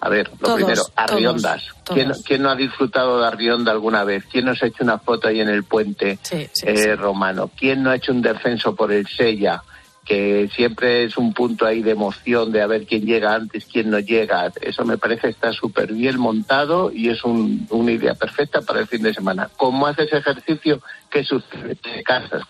[0.00, 1.62] A ver, lo Todos, primero, Arriondas.
[1.84, 2.22] ¿Quién, todos.
[2.24, 4.24] quién no ha disfrutado de Arrionda alguna vez?
[4.30, 6.18] ¿Quién no se ha hecho una foto ahí en el puente
[6.62, 7.50] eh, romano?
[7.56, 9.62] ¿Quién no ha hecho un descenso por el Sella?
[10.04, 13.90] Que siempre es un punto ahí de emoción de a ver quién llega antes, quién
[13.90, 14.50] no llega.
[14.60, 18.86] Eso me parece está súper bien montado y es un- una idea perfecta para el
[18.86, 19.50] fin de semana.
[19.56, 20.80] ¿Cómo haces ejercicio?
[21.10, 21.74] ¿Qué sucede?
[21.74, 22.42] Te cansas.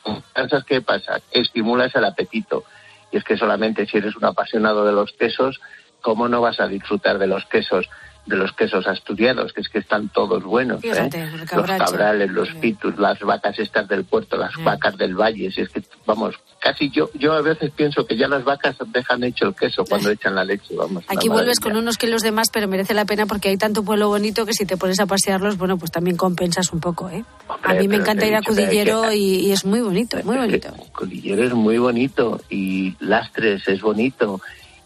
[0.67, 1.21] ¿Qué pasa?
[1.33, 2.63] Estimulas el apetito.
[3.11, 5.59] Y es que solamente si eres un apasionado de los quesos,
[6.01, 7.87] ¿cómo no vas a disfrutar de los quesos?
[8.27, 10.85] de los quesos asturianos, que es que están todos buenos.
[10.85, 10.91] ¿eh?
[10.93, 11.27] Fíjate,
[11.57, 15.51] Los cabrales, los pitus, las vacas estas del puerto, las vacas del valle.
[15.51, 19.25] Si es que, vamos, casi yo yo a veces pienso que ya las vacas dejan
[19.25, 21.05] hecho el queso cuando echan la leche, vamos.
[21.09, 24.09] Aquí vuelves con unos kilos de más, pero merece la pena porque hay tanto pueblo
[24.09, 27.25] bonito que si te pones a pasearlos, bueno, pues también compensas un poco, ¿eh?
[27.63, 30.69] a mí me encanta ir a Cudillero que- y, y es muy bonito, muy bonito.
[30.93, 34.43] Cordillera es muy bonito y Lastres es bonito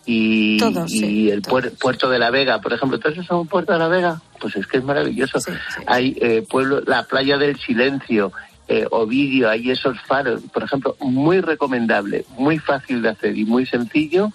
[0.06, 3.40] y, Todo, y sí, el puer- puerto de la Vega, por ejemplo, ¿tú has estado
[3.42, 4.20] en Puerto de la Vega?
[4.40, 5.38] Pues es que es maravilloso.
[5.86, 8.32] Hay eh, pueblo, la playa del silencio,
[8.68, 13.66] eh, Ovidio, hay esos faros, por ejemplo, muy recomendable, muy fácil de hacer y muy
[13.66, 14.32] sencillo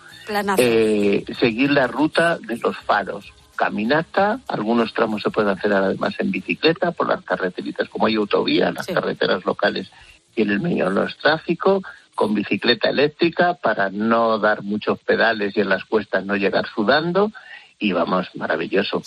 [0.58, 3.34] eh, seguir la ruta de los faros.
[3.56, 8.72] Caminata, algunos tramos se pueden hacer además en bicicleta por las carreteritas, como hay autovía,
[8.72, 9.90] las carreteras locales
[10.36, 11.82] y en el medio no es tráfico,
[12.18, 17.32] con bicicleta eléctrica para no dar muchos pedales y en las cuestas no llegar sudando.
[17.78, 19.04] Y vamos, maravilloso.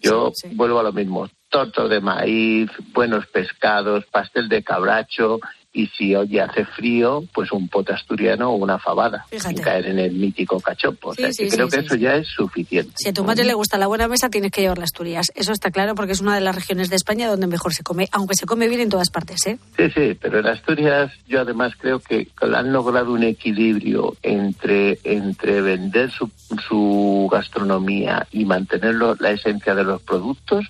[0.00, 5.40] Yo vuelvo a lo mismo, torto de maíz, buenos pescados, pastel de cabracho
[5.78, 9.54] y si hoy hace frío, pues un pote asturiano o una fabada, Fíjate.
[9.54, 11.10] sin caer en el mítico cachopo.
[11.10, 12.00] O Sí, sea, sí, que creo sí, que sí, eso sí.
[12.00, 12.92] ya es suficiente.
[12.96, 15.30] Si a tu madre le gusta la buena mesa, tienes que llevarla a Asturias.
[15.36, 18.08] Eso está claro porque es una de las regiones de España donde mejor se come,
[18.12, 19.58] aunque se come bien en todas partes, ¿eh?
[19.76, 25.60] Sí, sí, pero en Asturias yo además creo que han logrado un equilibrio entre, entre
[25.60, 26.28] vender su,
[26.68, 30.64] su gastronomía y mantenerlo la esencia de los productos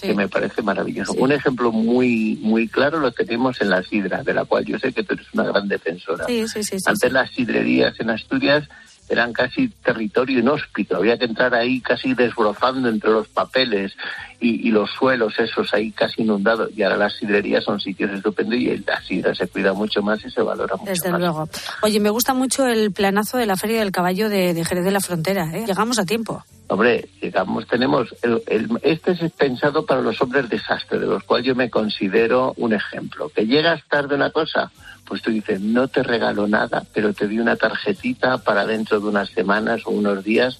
[0.00, 1.12] que me parece maravilloso.
[1.14, 4.92] Un ejemplo muy muy claro lo tenemos en la sidra, de la cual yo sé
[4.92, 6.26] que tú eres una gran defensora.
[6.26, 6.78] Sí, sí, sí.
[6.78, 8.68] sí, Antes las sidrerías en Asturias
[9.08, 13.92] eran casi territorio inhóspito, había que entrar ahí casi desbrozando entre los papeles
[14.40, 16.70] y, y los suelos esos ahí casi inundados.
[16.76, 20.30] Y ahora las sidrerías son sitios estupendos y la sidra se cuida mucho más y
[20.30, 21.20] se valora mucho Desde más.
[21.20, 21.48] luego.
[21.82, 24.90] Oye, me gusta mucho el planazo de la Feria del Caballo de, de Jerez de
[24.92, 25.64] la Frontera, ¿eh?
[25.66, 26.42] Llegamos a tiempo.
[26.68, 31.46] Hombre, llegamos, tenemos, el- el- este es pensado para los hombres desastre, de los cuales
[31.46, 33.28] yo me considero un ejemplo.
[33.28, 34.70] Que llegas tarde una cosa,
[35.12, 39.08] pues tú dices, no te regalo nada, pero te di una tarjetita para dentro de
[39.08, 40.58] unas semanas o unos días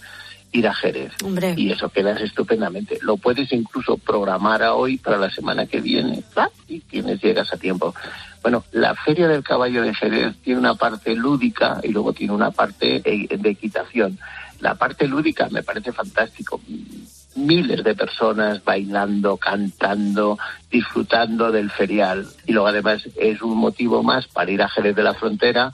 [0.53, 1.11] ir a Jerez.
[1.25, 1.55] Hombre.
[1.57, 2.99] Y eso quedas estupendamente.
[3.01, 6.23] Lo puedes incluso programar a hoy para la semana que viene
[6.69, 7.95] y tienes, llegas a tiempo.
[8.43, 12.51] Bueno, la Feria del Caballo de Jerez tiene una parte lúdica y luego tiene una
[12.51, 14.19] parte eh, de equitación.
[14.61, 16.61] La parte lúdica me parece fantástico.
[17.35, 20.39] Miles de personas bailando, cantando,
[20.71, 22.27] disfrutando del ferial.
[22.47, 25.73] Y luego además es un motivo más para ir a Jerez de la Frontera,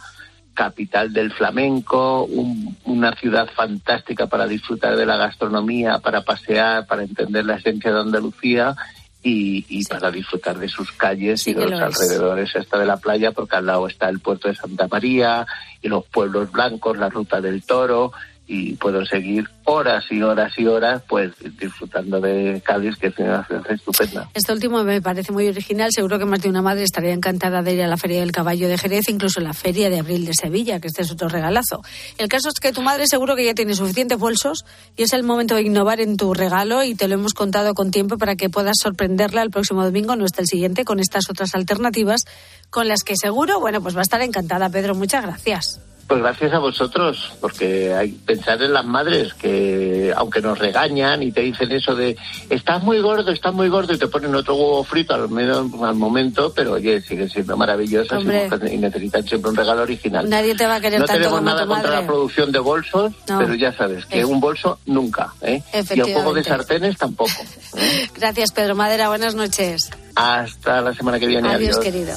[0.55, 7.03] capital del flamenco, un- una ciudad fantástica para disfrutar de la gastronomía, para pasear, para
[7.05, 8.75] entender la esencia de Andalucía
[9.23, 11.83] y, y para disfrutar de sus calles Sí y de los lo es.
[12.01, 15.47] alrededores hasta de la playa, porque al lado está el puerto de Santa María
[15.83, 18.13] y los pueblos blancos, la ruta del toro
[18.49, 23.45] y puedo seguir horas y horas y horas pues disfrutando de Cádiz, que es una
[23.45, 24.31] ciudad estupenda.
[24.33, 25.91] Este último me parece muy original.
[25.93, 28.67] Seguro que más de una madre estaría encantada de ir a la Feria del Caballo
[28.67, 31.83] de Jerez, incluso la Feria de Abril de Sevilla, que este es otro regalazo.
[32.17, 34.65] El caso es que tu madre seguro que ya tiene suficientes bolsos
[34.97, 37.91] y es el momento de innovar en tu regalo y te lo hemos contado con
[37.91, 41.55] tiempo para que puedas sorprenderla el próximo domingo, no está el siguiente, con estas otras
[41.55, 42.25] alternativas
[42.71, 44.71] con las que seguro, bueno, pues va a estar encantada.
[44.71, 45.81] Pedro, muchas gracias.
[46.09, 51.33] Pues gracias a vosotros, porque hay pensar en las madres que, aunque nos regañan y
[51.33, 52.17] te dicen eso de
[52.49, 55.97] estás muy gordo, estás muy gordo y te ponen otro huevo frito al menos al
[55.97, 60.27] momento, pero oye, siguen siendo maravillosas y, necesitan siempre un regalo original.
[60.31, 62.59] Nadie te va a querer no tanto tenemos como nada tu contra la producción de
[62.59, 63.39] bolsos, No.
[63.39, 65.63] pero ya sabes que un bolso nunca, ¿eh?
[65.75, 67.33] Y el juego de sartenes tampoco.
[68.17, 69.11] Gracias, Pedro Madera.
[69.11, 69.91] Buenas noches.
[70.15, 71.51] Hasta la semana que viene.
[71.51, 71.85] Adiós, adiós.
[71.85, 72.17] querido.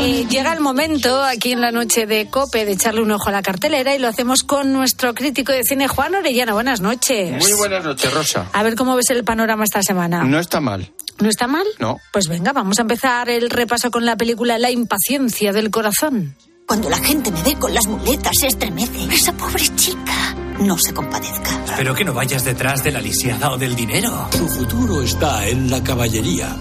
[0.00, 3.32] Eh, llega el momento aquí en la noche de Cope de echarle un ojo a
[3.32, 6.52] la cartelera y lo hacemos con nuestro crítico de cine, Juan Orellana.
[6.52, 7.32] Buenas noches.
[7.32, 8.46] Muy buenas noches, Rosa.
[8.52, 10.22] A ver cómo ves el panorama esta semana.
[10.22, 10.92] No está mal.
[11.18, 11.66] ¿No está mal?
[11.80, 11.98] No.
[12.12, 16.36] Pues venga, vamos a empezar el repaso con la película La impaciencia del corazón.
[16.66, 19.12] Cuando la gente me ve con las muletas se estremece.
[19.12, 21.64] Esa pobre chica no se compadezca.
[21.64, 24.28] Espero que no vayas detrás de la lisiada o del dinero.
[24.32, 26.56] Su futuro está en la caballería.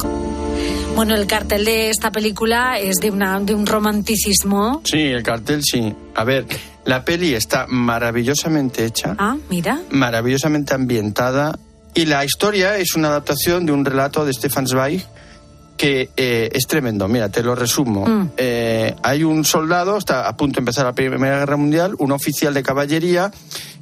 [0.95, 4.81] Bueno, el cartel de esta película es de, una, de un romanticismo.
[4.83, 5.93] Sí, el cartel sí.
[6.15, 6.45] A ver,
[6.85, 9.79] la peli está maravillosamente hecha, Ah, mira.
[9.91, 11.57] maravillosamente ambientada
[11.93, 15.03] y la historia es una adaptación de un relato de Stefan Zweig
[15.77, 17.07] que eh, es tremendo.
[17.07, 18.05] Mira, te lo resumo.
[18.05, 18.31] Mm.
[18.35, 22.53] Eh, hay un soldado, está a punto de empezar la Primera Guerra Mundial, un oficial
[22.53, 23.31] de caballería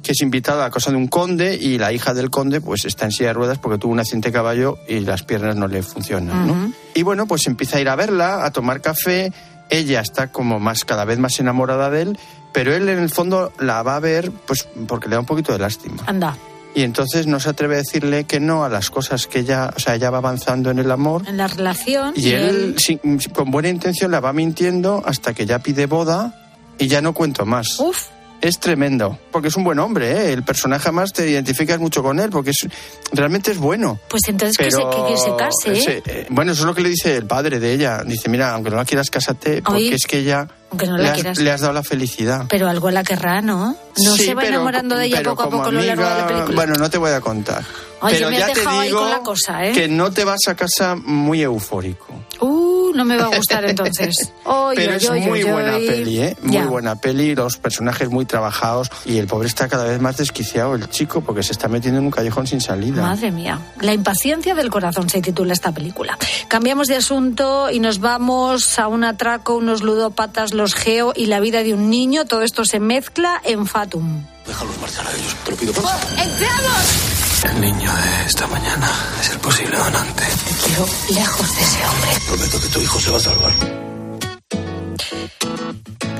[0.02, 3.06] que es invitado a casa de un conde y la hija del conde pues está
[3.06, 5.82] en silla de ruedas porque tuvo un accidente de caballo y las piernas no le
[5.82, 6.72] funcionan, ¿no?
[6.94, 9.32] Y bueno, pues empieza a ir a verla, a tomar café.
[9.68, 12.18] Ella está como más, cada vez más enamorada de él,
[12.52, 15.52] pero él en el fondo la va a ver, pues porque le da un poquito
[15.52, 16.04] de lástima.
[16.06, 16.36] Anda,
[16.76, 19.80] Y entonces no se atreve a decirle que no a las cosas que ella, o
[19.80, 21.22] sea, ella va avanzando en el amor.
[21.26, 22.12] en la relación.
[22.14, 23.00] Y él, sin-
[23.32, 26.38] con buena intención, la va mintiendo hasta que ya pide boda
[26.78, 27.80] y ya no cuento más.
[27.80, 28.08] Uf.
[28.42, 30.32] Es tremendo, porque es un buen hombre, ¿eh?
[30.34, 32.68] El personaje más te identificas mucho con él, porque es,
[33.10, 33.98] realmente es bueno.
[34.10, 35.72] Pues entonces que, se, Pero que- que se case.
[35.72, 35.78] ¿eh?
[35.78, 38.02] ese, eh, bueno, eso es lo que le dice el padre de ella.
[38.04, 40.46] Dice, mira, aunque no la quieras, cásate, porque Oye, es que ella
[40.76, 41.38] aunque no le, has, quieras.
[41.38, 42.44] le has dado la felicidad.
[42.48, 43.76] Pero algo la querrá, ¿no?
[44.04, 46.26] No Sí, se va pero- enamorando de ella poco a poco lo largo de la
[46.26, 46.54] película.
[46.54, 47.64] Bueno, no te voy a contar.
[48.02, 49.72] Oye, pero me has ya te dejado ahí digo con la cosa, ¿eh?
[49.72, 52.08] que no te vas a casa muy eufórico.
[52.40, 54.32] Uh, no me va a gustar entonces.
[54.74, 56.36] Pero es muy buena peli, ¿eh?
[56.42, 56.66] Muy Ya.
[56.66, 60.88] buena peli, los personajes muy trabajados y el pobre está cada vez más desquiciado, el
[60.90, 63.00] chico, porque se está metiendo en un callejón sin salida.
[63.00, 66.18] Madre mía, La impaciencia del corazón se titula esta película.
[66.48, 71.40] Cambiamos de asunto y nos vamos a un atraco, unos ludópatas, los geo y la
[71.40, 72.24] vida de un niño.
[72.24, 74.24] Todo esto se mezcla en Fatum.
[74.46, 76.00] Déjalos marchar a ellos, te lo pido por favor.
[76.18, 77.16] ¡Entramos!
[77.44, 78.90] El niño de esta mañana
[79.20, 80.24] es el posible donante.
[80.24, 82.10] Te quiero lejos de ese hombre.
[82.26, 83.95] Prometo que tu hijo se va a salvar.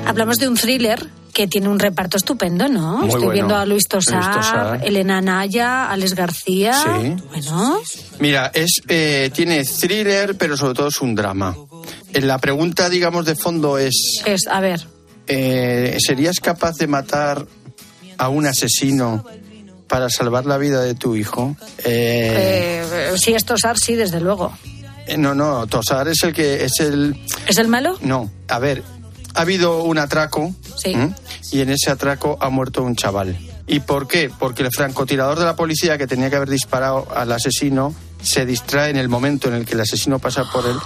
[0.05, 2.97] Hablamos de un thriller que tiene un reparto estupendo, ¿no?
[2.97, 3.33] Muy Estoy bueno.
[3.33, 4.81] viendo a Luis Tosar, Luis Tosar.
[4.87, 6.73] Elena Naya, Alex García.
[6.73, 7.15] Sí.
[7.29, 7.79] Bueno,
[8.19, 11.55] Mira, es eh, tiene thriller, pero sobre todo es un drama.
[12.13, 14.87] Eh, La pregunta, digamos, de fondo es, es, a ver,
[15.27, 17.45] eh, ¿serías capaz de matar
[18.17, 19.23] a un asesino
[19.87, 21.55] para salvar la vida de tu hijo?
[21.83, 24.57] Eh, eh, si es Tosar, sí, desde luego.
[25.07, 27.19] Eh, no, no, Tosar es el que es el...
[27.47, 27.97] ¿Es el malo?
[28.01, 28.83] No, a ver,
[29.33, 30.93] ha habido un atraco Sí.
[31.51, 33.37] y en ese atraco ha muerto un chaval.
[33.67, 34.29] ¿Y por qué?
[34.37, 38.89] Porque el francotirador de la policía que tenía que haber disparado al asesino se distrae
[38.89, 40.77] en el momento en el que el asesino pasa por él.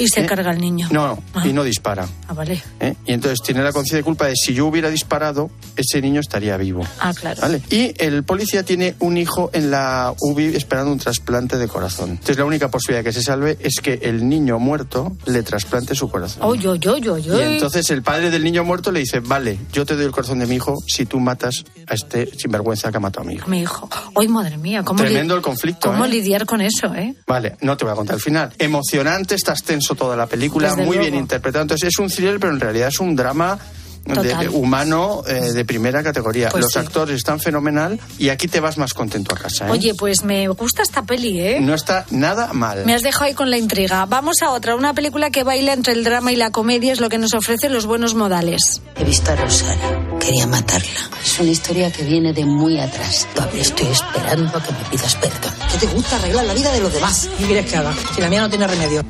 [0.00, 0.26] Y se ¿Eh?
[0.26, 0.88] carga el niño.
[0.90, 1.46] No, Ah.
[1.46, 2.08] y no dispara.
[2.28, 2.60] Ah, vale.
[2.80, 2.94] ¿eh?
[3.06, 6.56] Y entonces tiene la conciencia de culpa de si yo hubiera disparado, ese niño estaría
[6.56, 6.84] vivo.
[6.98, 7.40] Ah, claro.
[7.42, 7.62] ¿Vale?
[7.70, 12.10] Y el policía tiene un hijo en la UBI esperando un trasplante de corazón.
[12.10, 16.08] Entonces la única posibilidad que se salve es que el niño muerto le trasplante su
[16.10, 16.42] corazón.
[16.44, 19.84] Oy, oy, oy, oy, Y entonces el padre del niño muerto le dice, vale, yo
[19.84, 23.00] te doy el corazón de mi hijo si tú matas a este sinvergüenza que ha
[23.00, 23.48] matado a mi hijo.
[23.50, 23.88] Mi hijo.
[24.14, 25.90] Hoy, madre mía, ¿cómo, li- Tremendo el conflicto.
[25.90, 26.08] cómo ¿eh?
[26.08, 27.14] lidiar con eso, eh?
[27.26, 28.52] Vale, no te voy a contar el final.
[28.58, 31.20] Emocionante, estás tenso toda la película, Desde muy bien luego.
[31.22, 31.62] interpretado.
[31.62, 33.58] Entonces es un thriller, pero en realidad es un drama
[34.06, 36.48] de- de- humano eh, de primera categoría.
[36.48, 36.78] Pues Los sí.
[36.78, 39.68] actores están fenomenal y aquí te vas más contento a casa.
[39.68, 39.70] ¿eh?
[39.70, 41.58] Oye, pues me gusta esta peli, ¿eh?
[41.60, 42.86] No está nada mal.
[42.86, 44.06] Me has dejado ahí con la intriga.
[44.06, 47.10] Vamos a otra, una película que baila entre el drama y la comedia, es lo
[47.10, 48.80] que nos ofrece los buenos modales.
[48.96, 50.18] He visto a Rosario.
[50.18, 50.88] quería matarla.
[51.22, 53.28] Es una historia que viene de muy atrás.
[53.36, 55.52] Pablo, estoy esperando a que me pidas perdón.
[55.72, 57.28] ¿Qué te gusta arreglar la vida de los demás?
[57.38, 57.94] ¿Qué quieres que haga?
[58.14, 59.02] Si la mía no tiene remedio.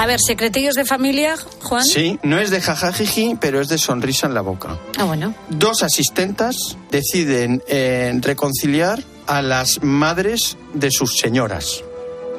[0.00, 1.84] A ver, secretillos de familia, Juan.
[1.84, 4.78] Sí, no es de jajajiji, pero es de sonrisa en la boca.
[4.96, 5.34] Ah, bueno.
[5.50, 6.56] Dos asistentas
[6.90, 11.84] deciden eh, reconciliar a las madres de sus señoras,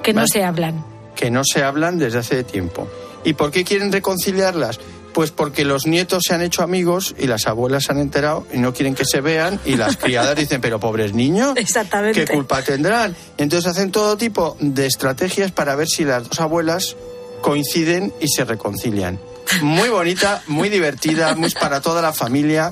[0.02, 0.30] Que no Vale.
[0.30, 0.84] se hablan.
[1.16, 2.88] que no se hablan desde hace tiempo.
[3.24, 4.80] ¿Y por qué quieren reconciliarlas?
[5.14, 8.58] Pues porque los nietos se han hecho amigos y las abuelas se han enterado y
[8.58, 12.26] no quieren que se vean y las criadas dicen, pero pobres niños, Exactamente.
[12.26, 13.16] ¿qué culpa tendrán?
[13.38, 16.96] Entonces hacen todo tipo de estrategias para ver si las dos abuelas
[17.42, 19.20] coinciden y se reconcilian.
[19.62, 22.72] Muy bonita, muy divertida, muy para toda la familia.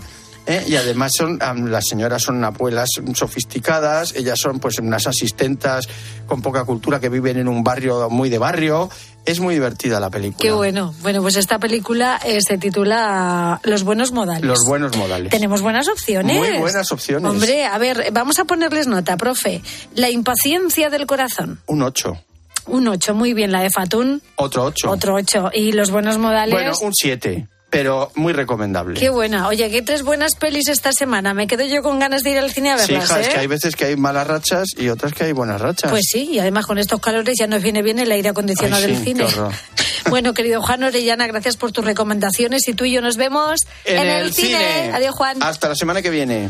[0.49, 0.65] ¿eh?
[0.67, 1.39] Y además son
[1.69, 5.87] las señoras son abuelas sofisticadas, ellas son pues unas asistentas
[6.25, 8.89] con poca cultura que viven en un barrio muy de barrio.
[9.25, 10.41] Es muy divertida la película.
[10.41, 10.93] Qué bueno.
[11.01, 14.45] Bueno, pues esta película eh, se titula Los buenos modales.
[14.45, 15.29] Los buenos modales.
[15.29, 16.35] Tenemos buenas opciones.
[16.35, 17.29] Muy buenas opciones.
[17.29, 19.61] Hombre, a ver, vamos a ponerles nota, profe.
[19.93, 21.59] La impaciencia del corazón.
[21.67, 22.23] Un 8.
[22.67, 23.51] Un 8, muy bien.
[23.51, 24.89] La de Fatún, Otro 8.
[24.89, 25.51] otro 8.
[25.53, 26.53] Y los buenos modales.
[26.53, 28.99] Bueno, un 7, pero muy recomendable.
[28.99, 29.47] Qué buena.
[29.47, 31.33] Oye, qué tres buenas pelis esta semana.
[31.33, 33.21] Me quedo yo con ganas de ir al cine a Sí, verlas, hija, ¿eh?
[33.23, 35.91] es que hay veces que hay malas rachas y otras que hay buenas rachas.
[35.91, 38.91] Pues sí, y además con estos calores ya nos viene bien el aire acondicionado Ay,
[38.93, 39.25] del sí, cine.
[39.25, 39.55] qué.
[40.09, 44.07] Bueno, querido Juan Orellana, gracias por tus recomendaciones y tú y yo nos vemos En,
[44.07, 44.91] el, cine.
[44.93, 45.37] Adiós, Juan.
[45.43, 46.49] Hasta la semana que viene.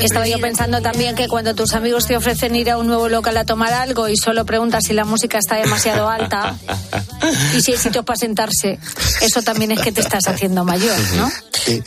[0.00, 3.36] Estaba yo pensando también que cuando tus amigos te ofrecen ir a un nuevo local
[3.36, 6.56] a tomar algo y solo preguntas si la música está demasiado alta
[7.56, 8.78] y si hay sitios para sentarse,
[9.20, 11.30] eso también es que te estás haciendo mayor, ¿no?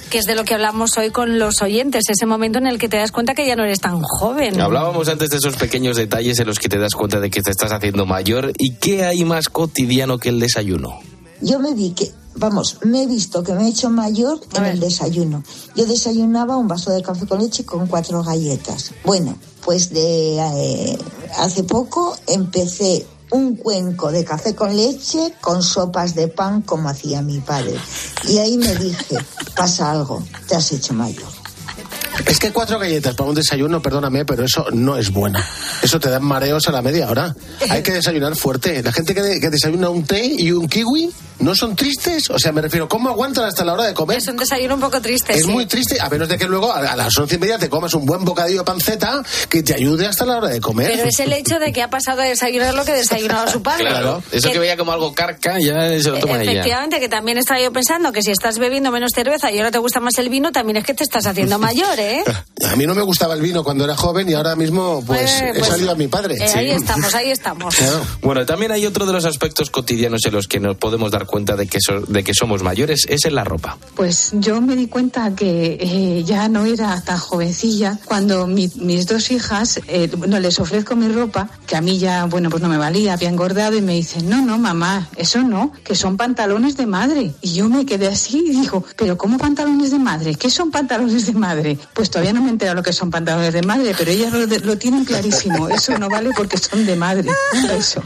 [0.10, 2.90] Que es de lo que hablamos hoy con los oyentes, ese momento en el que
[2.90, 4.60] te das cuenta que ya no eres tan joven.
[4.60, 7.52] Hablábamos antes de esos pequeños detalles en los que te das cuenta de que te
[7.52, 8.52] estás haciendo mayor.
[8.58, 11.00] ¿Y qué hay más cotidiano que el desayuno?
[11.42, 14.80] Yo me vi que, vamos, me he visto que me he hecho mayor en el
[14.80, 15.44] desayuno.
[15.76, 18.92] Yo desayunaba un vaso de café con leche con cuatro galletas.
[19.04, 20.98] Bueno, pues de eh,
[21.38, 27.22] hace poco empecé un cuenco de café con leche con sopas de pan como hacía
[27.22, 27.76] mi padre.
[28.28, 29.18] Y ahí me dije,
[29.56, 31.35] pasa algo, te has hecho mayor.
[32.28, 35.40] Es que cuatro galletas para un desayuno, perdóname, pero eso no es bueno.
[35.84, 37.36] Eso te dan mareos a la media hora.
[37.70, 38.82] Hay que desayunar fuerte.
[38.82, 42.30] La gente que, de- que desayuna un té y un kiwi no son tristes.
[42.32, 44.18] O sea, me refiero, ¿cómo aguantan hasta la hora de comer?
[44.18, 45.34] Es un desayuno un poco triste.
[45.34, 45.48] Es sí.
[45.52, 47.94] muy triste, a menos de que luego a, a las once y media te comas
[47.94, 50.92] un buen bocadillo de panceta que te ayude hasta la hora de comer.
[50.96, 53.86] Pero es el hecho de que ha pasado a desayunar lo que desayunaba su padre.
[53.86, 56.52] Claro, eso que veía como algo carca, ya se lo toma ella.
[56.54, 59.78] Efectivamente, que también estaba yo pensando que si estás bebiendo menos cerveza y ahora te
[59.78, 62.15] gusta más el vino, también es que te estás haciendo mayor, ¿eh?
[62.72, 65.50] A mí no me gustaba el vino cuando era joven y ahora mismo pues, Eh,
[65.54, 66.36] he pues, salido a mi padre.
[66.40, 67.76] Eh, Ahí estamos, ahí estamos.
[68.22, 71.56] Bueno, también hay otro de los aspectos cotidianos en los que nos podemos dar cuenta
[71.56, 73.78] de que, so- de que somos mayores, es en la ropa.
[73.96, 79.06] Pues yo me di cuenta que eh, ya no era tan jovencilla cuando mi- mis
[79.08, 82.70] dos hijas, eh, bueno, les ofrezco mi ropa, que a mí ya, bueno, pues no
[82.70, 86.78] me valía, había engordado y me dicen, no, no, mamá, eso no, que son pantalones
[86.78, 87.34] de madre.
[87.42, 90.36] Y yo me quedé así y digo, pero ¿cómo pantalones de madre?
[90.36, 91.78] ¿Qué son pantalones de madre?
[91.94, 94.46] Pues todavía no me he enterado lo que son pantalones de madre, pero ellas lo,
[94.48, 95.70] de- lo tienen clarísimo.
[95.70, 97.30] Eso no vale porque son de madre.
[97.54, 98.04] Un beso.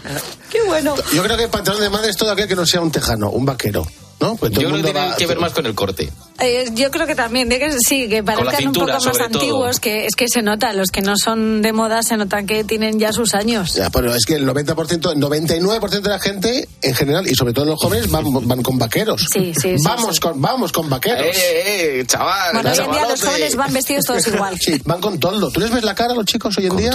[0.50, 0.96] Qué bueno.
[1.14, 3.30] Yo creo que el pantalón de madre es todo aquel que no sea un tejano,
[3.30, 3.86] un vaquero.
[4.20, 4.36] ¿no?
[4.36, 6.12] Pues todo Yo creo que tiene va- que ver más con el corte.
[6.42, 9.18] Eh, yo creo que también, de que sí, que Con parezcan un poco más sobre
[9.18, 9.40] todo.
[9.40, 12.64] antiguos, que es que se nota, los que no son de moda se notan que
[12.64, 13.74] tienen ya sus años.
[13.74, 17.54] Ya, pero es que el 90%, el 99% de la gente en general y sobre
[17.54, 19.28] todo los jóvenes van, van con vaqueros.
[19.32, 20.22] Sí, sí, sí, Vamos sí.
[20.22, 21.22] con vamos con vaqueros.
[21.36, 24.58] Eh, eh, chaval, Bueno, hoy en día los jóvenes van vestidos todos igual.
[24.60, 25.52] Sí, van con toldo.
[25.52, 26.92] ¿Tú les ves la cara a los chicos hoy en día?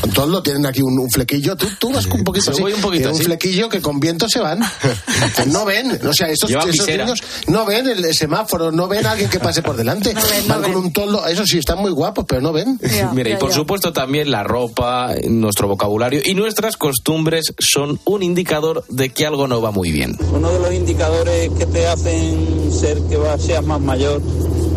[0.00, 1.56] Con toldo tienen aquí un, un flequillo.
[1.56, 2.60] Tú, tú vas con un poquito así.
[2.60, 3.24] voy un poquito Tienen un así.
[3.24, 4.60] flequillo que con viento se van.
[5.46, 5.98] no ven.
[6.06, 7.04] O sea, esos visera.
[7.04, 10.14] niños no ven el, el semáforo, no ven a alguien que pase por delante.
[10.48, 11.26] van con un toldo.
[11.26, 12.78] Eso sí, están muy guapos, pero no ven.
[13.14, 18.84] Mira, y por supuesto también la ropa, nuestro vocabulario y nuestras costumbres son un indicador
[18.88, 20.16] de que algo no va muy bien.
[20.32, 24.20] Uno de los indicadores que te hacen ser que va- seas más mayor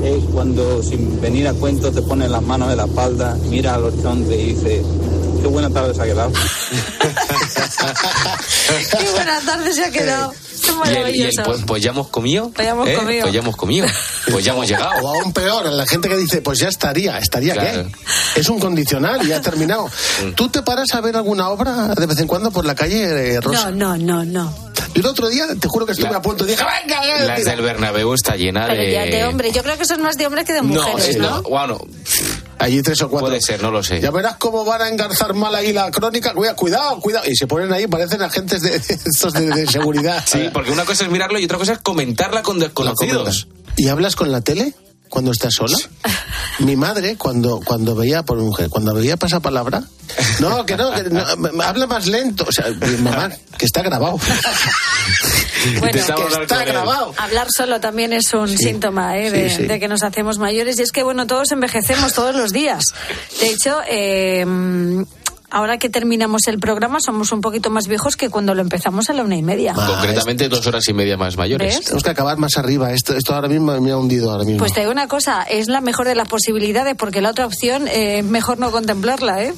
[0.03, 3.85] es cuando sin venir a cuento te pones las manos en la espalda, miras al
[3.85, 4.81] horizonte y dices,
[5.41, 6.31] qué buena tarde se ha quedado.
[8.99, 10.33] Qué buena tarde se ha quedado.
[10.85, 12.49] Y el, y el, pues, pues ya hemos comido.
[12.49, 12.93] Pues ya hemos ¿eh?
[12.95, 13.21] comido.
[13.23, 13.87] Pues ya hemos comido.
[14.31, 14.91] Pues ya hemos llegado.
[15.03, 17.87] O aún peor, la gente que dice, pues ya estaría, ¿estaría Claro.
[18.33, 18.39] qué?
[18.39, 19.85] Es un condicional y ya ha terminado.
[20.23, 20.31] Mm.
[20.33, 23.41] ¿Tú te paras a ver alguna obra de vez en cuando por la calle, eh,
[23.41, 23.71] Rosa?
[23.71, 24.65] No, no, no, no.
[24.95, 27.35] Y el otro día, te juro que estuve La- a punto, dije, venga, venga, La
[27.35, 27.51] venga".
[27.51, 28.91] del Bernabéu está llena Pero de...
[28.91, 29.51] ya de hombre.
[29.51, 31.29] Yo creo que es más de hombres que de No, mujeres, es- ¿no?
[31.29, 31.79] no, bueno,
[32.59, 33.27] Allí tres o cuatro.
[33.27, 33.99] puede ser, no lo sé.
[33.99, 36.33] Ya verás cómo van a engarzar mal ahí la crónica.
[36.33, 37.29] Cuidado, cuidado.
[37.29, 40.23] Y se ponen ahí, parecen agentes de, estos de, de seguridad.
[40.25, 43.47] Sí, porque una cosa es mirarlo y otra cosa es comentarla con desconocidos.
[43.77, 44.73] ¿Y hablas con la tele
[45.09, 45.77] cuando estás sola?
[46.59, 49.83] Mi madre, cuando, cuando veía, por mujer, cuando veía pasapalabra,
[50.39, 52.45] no, que no, que no, me- me habla más lento.
[52.47, 54.17] O sea, mi mamá, que está grabado.
[55.79, 55.99] Bueno, que
[56.43, 57.13] está grabado.
[57.17, 59.31] Hablar solo también es un síntoma ¿eh?
[59.31, 59.63] de, sí, sí.
[59.63, 62.83] de que nos hacemos mayores y es que, bueno, todos envejecemos todos los días.
[63.39, 64.45] De hecho, eh,
[65.49, 69.13] ahora que terminamos el programa somos un poquito más viejos que cuando lo empezamos a
[69.13, 69.73] la una y media.
[69.73, 71.75] Concretamente dos horas y media más mayores.
[71.75, 71.85] ¿Ves?
[71.85, 72.91] Tenemos que acabar más arriba.
[72.93, 74.59] Esto, esto ahora mismo me ha hundido ahora mismo.
[74.59, 77.87] Pues te digo una cosa, es la mejor de las posibilidades porque la otra opción
[77.87, 79.53] eh, mejor no contemplarla, ¿eh?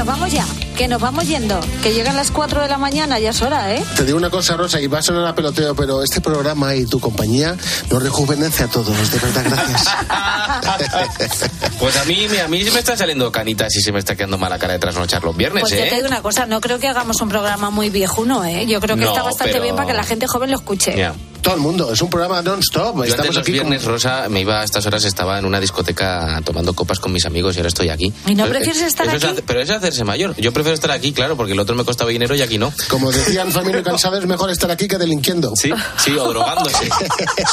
[0.04, 0.45] Nos vamos ya!
[0.76, 1.58] Que nos vamos yendo.
[1.82, 3.82] Que llegan las 4 de la mañana, ya es hora, ¿eh?
[3.95, 6.86] Te digo una cosa, Rosa, y va a sonar a peloteo, pero este programa y
[6.86, 7.56] tu compañía
[7.89, 9.88] nos rejuvenece a todos, de verdad, gracias.
[11.80, 14.58] Pues a mí, a mí me está saliendo canitas y se me está quedando mala
[14.60, 15.95] cara de trasnochar los viernes, Pues yo te ¿eh?
[15.95, 18.66] digo una cosa, no creo que hagamos un programa muy viejuno, ¿eh?
[18.66, 20.95] Yo creo que No, está bastante pero- bien para que la gente joven lo escuche.
[21.44, 22.96] Todo el mundo, es un programa non-stop.
[22.96, 25.60] Yo antes Estamos los como- viernes, Rosa, me iba a estas horas, estaba en una
[25.60, 28.14] discoteca tomando copas con mis amigos y ahora estoy aquí.
[28.28, 29.26] ¿Y no Pero- prefieres estar es aquí?
[29.34, 30.36] hace- pero es hacerse mayor.
[30.38, 32.74] Yo prefiero estar aquí, claro, porque el otro me costaba dinero y aquí no.
[32.88, 35.52] Como decían Familia y Cansado, es mejor estar aquí que delinquiendo.
[35.56, 36.89] Sí, sí, o drogándose.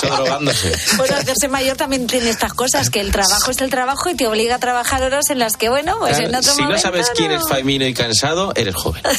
[0.05, 0.73] o drogándose.
[0.97, 4.27] Bueno, hacerse mayor también tiene estas cosas, que el trabajo es el trabajo y te
[4.29, 7.11] obliga a trabajar horas en las que, bueno, pues Claro, en otro si no sabes
[7.17, 9.03] quién es Faimino y cansado, eres joven.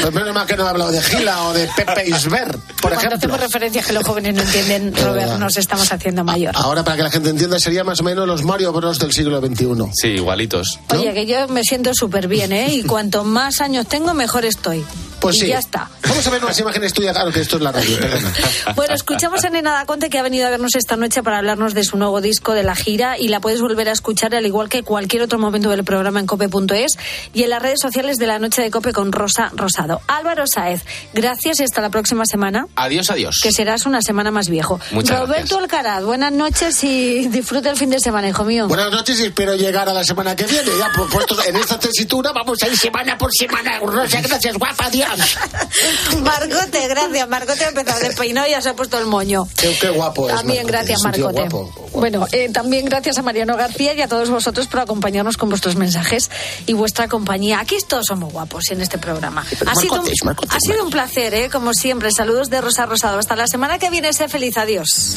[0.00, 2.98] Pues menos mal que no he hablado de Gila o de Pepe Isber, por Cuando
[2.98, 3.16] ejemplo.
[3.16, 5.38] hacemos referencias que los jóvenes no entienden, Robert, verdad.
[5.38, 6.54] nos estamos haciendo mayor.
[6.56, 9.40] Ahora, para que la gente entienda, sería más o menos los Mario Bros del siglo
[9.40, 9.66] XXI.
[9.94, 10.78] Sí, igualitos.
[10.90, 12.72] Oye, que yo me siento súper bien, ¿eh?
[12.74, 14.84] Y cuanto más años tengo, mejor estoy.
[15.20, 15.46] Pues y sí.
[15.48, 15.88] ya está.
[16.02, 17.14] Vamos a ver unas imágenes tuyas.
[17.14, 18.32] Claro que esto es la radio, perdona.
[18.74, 21.84] Bueno, escuchamos a Nena Daconte que ha venido a vernos esta noche para hablarnos de
[21.84, 24.82] su nuevo disco, de la gira, y la puedes volver a escuchar al igual que
[24.82, 26.98] cualquier otro momento del programa en cope.es
[27.32, 30.00] y en las redes sociales de la noche de Cope con Rosa Rosado.
[30.06, 32.66] Álvaro Saez, gracias y hasta la próxima semana.
[32.76, 33.40] Adiós, adiós.
[33.42, 34.80] Que serás una semana más viejo.
[34.92, 38.68] Muchas Roberto Alcaraz, buenas noches y disfruta el fin de semana, hijo mío.
[38.68, 40.70] Buenas noches y espero llegar a la semana que viene.
[40.78, 43.78] Ya, por puesto en esta tesitura vamos a ir semana por semana.
[43.80, 45.05] Rosa, gracias, guapa, adiós.
[46.22, 47.28] Marcote, gracias.
[47.28, 49.48] Marcote ha empezado de peinado y ya se ha puesto el moño.
[49.56, 50.34] Qué, qué guapo es.
[50.36, 51.40] También Marcote, gracias, Marcote.
[51.48, 51.90] guapo.
[51.92, 55.76] Bueno, eh, también gracias a Mariano García y a todos vosotros por acompañarnos con vuestros
[55.76, 56.30] mensajes
[56.66, 57.60] y vuestra compañía.
[57.60, 59.44] Aquí todos somos guapos en este programa.
[59.80, 60.08] Sido, un,
[60.48, 61.48] ha sido un placer, ¿eh?
[61.50, 62.10] como siempre.
[62.12, 63.18] Saludos de Rosa Rosado.
[63.18, 64.12] Hasta la semana que viene.
[64.12, 64.56] Sé feliz.
[64.56, 65.16] Adiós.